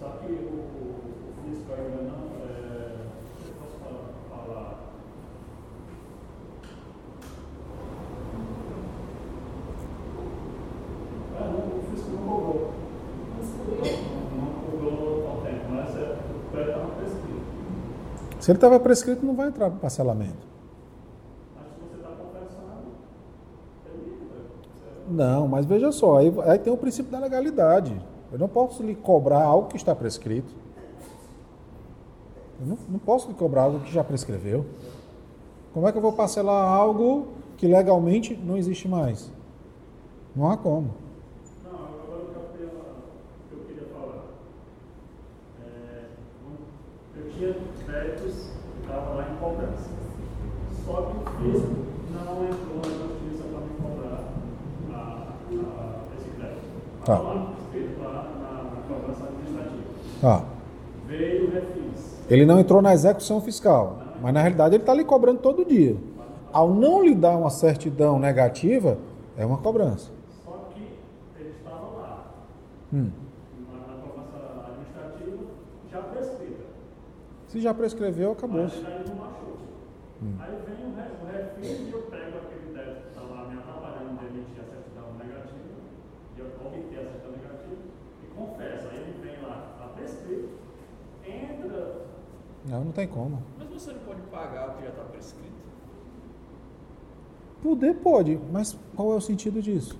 [0.00, 2.96] Só que o, o fisco ainda não, é,
[3.46, 4.90] eu posso falar, falar
[11.36, 12.70] é, não, o fisco não cobrou.
[13.70, 17.40] Não, não cobrou ao tempo, mas é, o crédito estava prescrito.
[18.50, 20.44] Se ele estava prescrito, não vai entrar para parcelamento.
[25.08, 27.94] Não, mas veja só, aí, aí tem o princípio da legalidade.
[28.32, 30.52] Eu não posso lhe cobrar algo que está prescrito.
[32.60, 34.66] Eu não, não posso lhe cobrar algo que já prescreveu.
[35.72, 39.30] Como é que eu vou parcelar algo que legalmente não existe mais?
[40.34, 40.90] Não há como.
[41.62, 44.24] Não, agora eu captei a- o que eu queria falar.
[45.64, 46.04] É,
[46.48, 49.90] um- eu tinha créditos que estavam lá em cobrança.
[50.86, 51.74] Só que o fisco
[52.12, 54.24] não entrou na justiça para me cobrar
[54.92, 55.34] a,
[55.80, 56.62] a, esse crédito.
[57.04, 57.14] Tá.
[57.14, 59.82] Estava lá escrito lá na, na cobrança administrativa.
[60.20, 60.44] Tá.
[61.08, 62.19] Veio o refis.
[62.30, 65.96] Ele não entrou na execução fiscal, mas na realidade ele está lhe cobrando todo dia.
[66.52, 68.98] Ao não lhe dar uma certidão negativa,
[69.36, 70.10] é uma cobrança.
[70.44, 70.80] Só que
[71.38, 72.26] ele estava lá,
[72.92, 73.10] Hum.
[73.72, 75.42] na, cobrança administrativa,
[75.90, 76.64] já prescrita.
[77.48, 78.62] Se já prescreveu, acabou.
[78.62, 79.56] Mas aí não achou.
[80.38, 83.58] Aí vem o, re- o refis e eu pego aquele débito que está lá me
[83.58, 85.80] atrapalhando de emitir a certidão negativa,
[86.36, 87.82] de eu obter a certidão negativa,
[88.22, 88.88] e confesso.
[88.90, 90.48] Aí ele vem lá, está prescrito,
[91.26, 92.10] entra.
[92.70, 93.42] Não, não tem como.
[93.58, 95.50] Mas você não pode pagar o que já está prescrito.
[97.62, 99.98] Poder pode, mas qual é o sentido disso?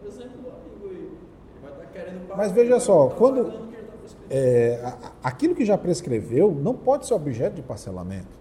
[0.00, 1.18] Por exemplo, o amigo aí, ele
[1.60, 2.36] vai estar querendo pagar.
[2.36, 4.26] Mas veja só, estar quando- pagando o que já está prescrito.
[4.30, 8.40] É, a- aquilo que já prescreveu não pode ser objeto de parcelamento.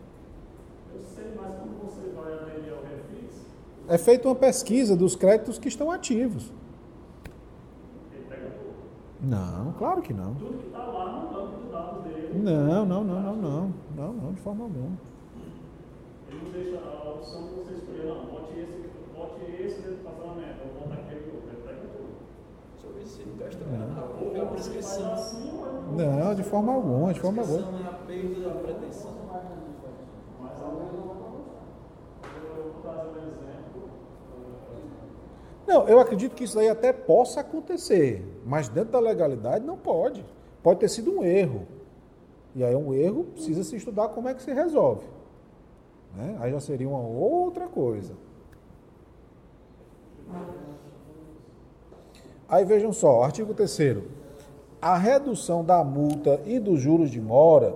[0.93, 3.41] Eu sei, mas quando você vai aderir ao refis,
[3.89, 6.53] É feita uma pesquisa dos créditos que estão ativos.
[8.13, 8.75] ele pega tudo.
[9.29, 10.35] Não, claro que não.
[10.35, 11.27] Tudo que está lá no
[12.33, 13.73] Não, não, não, não, não.
[13.95, 14.97] Não, não, de forma alguma.
[16.29, 20.03] Ele não deixa a opção que você escolher, não, bote esse, bote esse dentro do
[20.03, 22.13] parcelamento, ou bote aquele outro, ele pega tudo.
[22.81, 24.01] Sobre isso, não gasta nada.
[24.17, 25.13] Porque a prescrição.
[25.13, 27.57] Assim, ou Não, de forma alguma, de forma alguma.
[27.59, 29.11] prescrição é a perda da pretensão.
[30.41, 30.67] Mas eu
[32.63, 33.89] vou trazer um exemplo.
[35.67, 40.25] Não, eu acredito que isso aí até possa acontecer, mas dentro da legalidade não pode.
[40.63, 41.67] Pode ter sido um erro.
[42.55, 45.05] E aí é um erro, precisa se estudar como é que se resolve.
[46.15, 46.37] Né?
[46.39, 48.13] Aí já seria uma outra coisa.
[52.47, 53.99] Aí vejam só, artigo 3
[54.81, 57.75] A redução da multa e dos juros de mora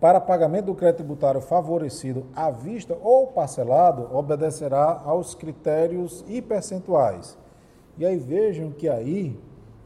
[0.00, 7.38] para pagamento do crédito tributário favorecido à vista ou parcelado obedecerá aos critérios e percentuais.
[7.96, 9.38] E aí vejam que aí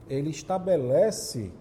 [0.09, 1.53] ele estabelece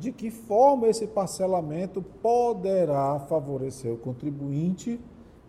[0.00, 4.98] de que forma esse parcelamento poderá favorecer o contribuinte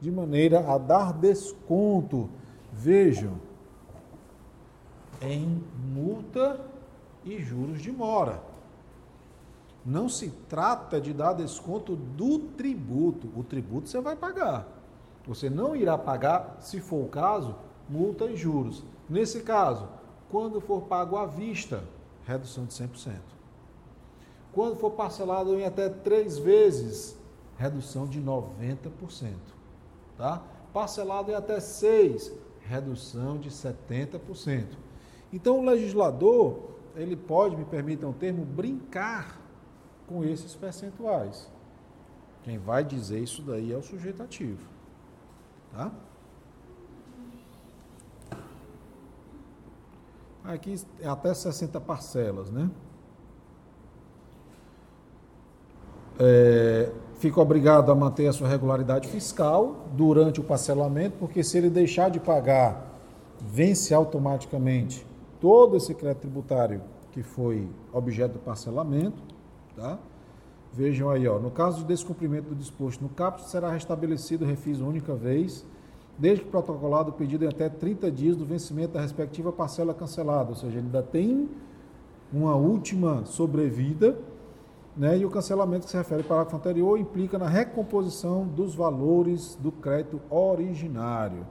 [0.02, 2.30] de maneira a dar desconto.
[2.74, 3.36] Vejam,
[5.22, 6.60] em multa
[7.24, 8.44] e juros de mora.
[9.86, 13.30] Não se trata de dar desconto do tributo.
[13.34, 14.68] O tributo você vai pagar.
[15.26, 17.56] Você não irá pagar, se for o caso,
[17.90, 18.84] multa e juros.
[19.10, 19.88] Nesse caso,
[20.30, 21.86] quando for pago à vista,
[22.26, 23.41] redução de 100%.
[24.54, 27.18] Quando for parcelado em até três vezes,
[27.58, 29.34] redução de 90%.
[30.18, 30.44] Tá?
[30.74, 32.32] Parcelado em até seis,
[32.62, 34.68] redução de 70%.
[35.32, 39.40] Então o legislador, ele pode, me permitam um termo, brincar
[40.08, 41.50] com esses percentuais.
[42.44, 44.68] Quem vai dizer isso daí é o sujeito ativo.
[45.72, 45.92] Tá?
[50.44, 52.70] Aqui é até 60 parcelas, né?
[56.20, 61.70] É, fica obrigado a manter a sua regularidade fiscal durante o parcelamento, porque se ele
[61.70, 63.00] deixar de pagar,
[63.40, 65.06] vence automaticamente
[65.40, 66.82] todo esse crédito tributário
[67.12, 69.22] que foi objeto do parcelamento,
[69.76, 69.98] tá?
[70.74, 74.80] Vejam aí, ó, no caso de descumprimento do disposto no caput, será restabelecido o refis
[74.80, 75.66] única vez,
[76.18, 80.52] desde que protocolado o pedido em até 30 dias do vencimento da respectiva parcela cancelada,
[80.52, 81.50] ou seja, ele ainda tem
[82.32, 84.18] uma última sobrevida,
[84.96, 85.18] né?
[85.18, 89.72] E o cancelamento que se refere ao parágrafo anterior implica na recomposição dos valores do
[89.72, 91.46] crédito originário.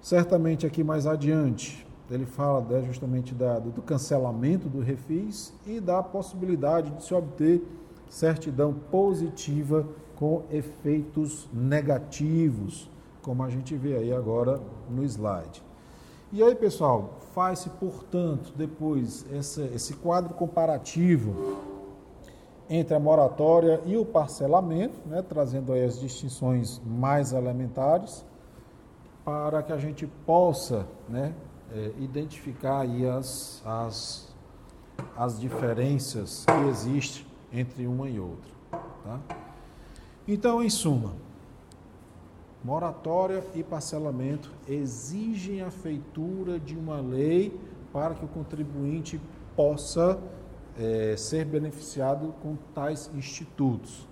[0.00, 6.02] Certamente aqui mais adiante, ele fala né, justamente da, do cancelamento do refis e da
[6.02, 7.62] possibilidade de se obter
[8.08, 9.86] certidão positiva
[10.16, 12.90] com efeitos negativos,
[13.22, 14.60] como a gente vê aí agora
[14.90, 15.62] no slide.
[16.32, 21.34] E aí, pessoal, faz-se, portanto, depois esse, esse quadro comparativo
[22.74, 28.24] entre a moratória e o parcelamento, né, trazendo aí as distinções mais elementares,
[29.22, 31.34] para que a gente possa né,
[31.70, 34.34] é, identificar aí as, as,
[35.14, 38.50] as diferenças que existem entre uma e outra.
[39.04, 39.20] Tá?
[40.26, 41.12] Então, em suma,
[42.64, 47.60] moratória e parcelamento exigem a feitura de uma lei
[47.92, 49.20] para que o contribuinte
[49.54, 50.18] possa
[50.78, 54.06] é, ser beneficiado com tais institutos.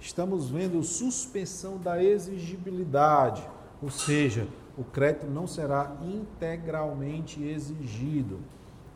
[0.00, 3.42] Estamos vendo suspensão da exigibilidade,
[3.82, 4.46] ou seja,
[4.76, 8.38] o crédito não será integralmente exigido.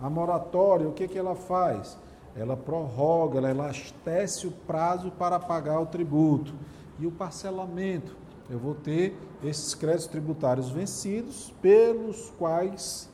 [0.00, 1.98] A moratória, o que, que ela faz?
[2.36, 6.54] Ela prorroga, ela elastece o prazo para pagar o tributo.
[7.00, 8.16] E o parcelamento,
[8.48, 13.10] eu vou ter esses créditos tributários vencidos, pelos quais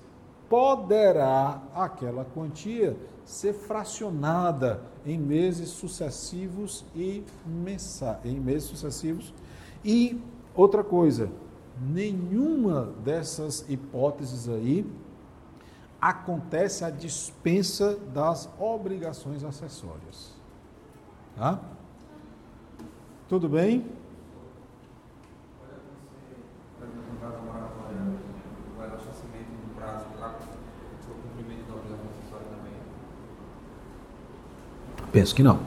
[0.49, 2.97] poderá aquela quantia
[3.29, 9.35] ser fracionada em meses sucessivos e mensais, em meses sucessivos.
[9.85, 10.19] E
[10.55, 11.31] outra coisa,
[11.79, 14.91] nenhuma dessas hipóteses aí
[16.01, 20.33] acontece a dispensa das obrigações acessórias.
[21.37, 21.61] Tá?
[23.29, 23.85] Tudo bem?
[35.13, 35.61] Penso que não.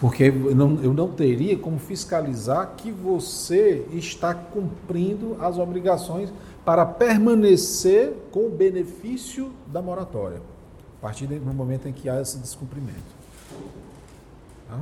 [0.00, 6.32] Porque eu não, eu não teria como fiscalizar que você está cumprindo as obrigações
[6.64, 10.40] para permanecer com o benefício da moratória,
[10.98, 13.20] a partir do momento em que há esse descumprimento.
[14.68, 14.80] Tá?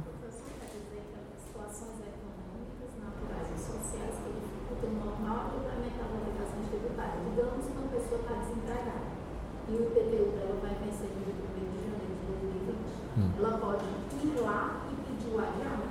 [9.69, 12.79] e o IPTU dela vai vencer no dia 1 de janeiro de 2020,
[13.19, 13.31] hum.
[13.39, 13.85] ela pode
[14.25, 15.89] ir lá e pedir o adiamento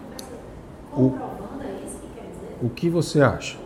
[0.91, 2.46] comprovando, é isso que quer dizer?
[2.61, 3.57] O que você acha?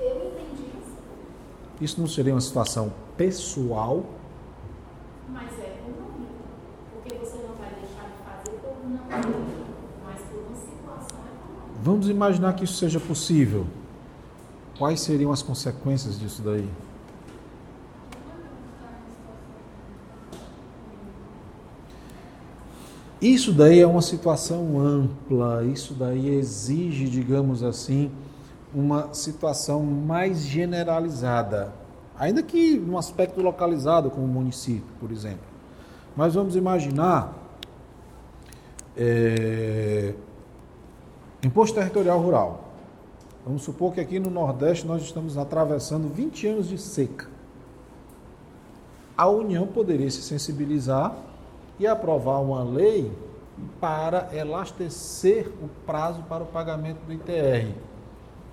[0.00, 0.96] Eu entendi isso.
[1.80, 4.04] Isso não seria uma situação pessoal?
[5.28, 6.32] Mas é econômico,
[6.92, 9.00] porque você não vai deixar de fazer por não
[10.04, 11.80] mas por uma situação econômica.
[11.82, 13.64] Vamos imaginar que isso seja possível.
[14.76, 16.68] Quais seriam as consequências disso daí?
[23.22, 28.10] Isso daí é uma situação ampla, isso daí exige, digamos assim,
[28.74, 31.72] uma situação mais generalizada,
[32.18, 35.46] ainda que num aspecto localizado, como o município, por exemplo.
[36.16, 37.32] Mas vamos imaginar
[38.96, 40.14] é,
[41.44, 42.72] imposto territorial rural.
[43.46, 47.28] Vamos supor que aqui no Nordeste nós estamos atravessando 20 anos de seca.
[49.16, 51.14] A União poderia se sensibilizar
[51.82, 53.10] e aprovar uma lei
[53.80, 57.72] para elastecer o prazo para o pagamento do ITR,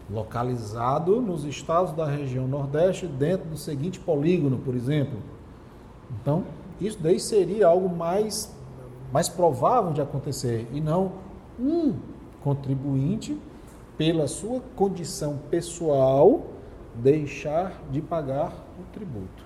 [0.09, 5.19] localizado nos estados da região Nordeste, dentro do seguinte polígono, por exemplo.
[6.19, 6.43] Então,
[6.82, 8.51] isso daí seria algo mais,
[9.13, 11.11] mais provável de acontecer e não
[11.59, 11.93] um
[12.43, 13.38] contribuinte,
[13.95, 16.47] pela sua condição pessoal,
[16.95, 19.43] deixar de pagar o tributo.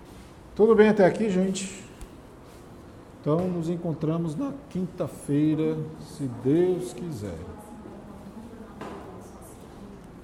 [0.56, 1.83] Tudo bem até aqui, gente?
[3.24, 7.53] Então, nos encontramos na quinta-feira, se Deus quiser.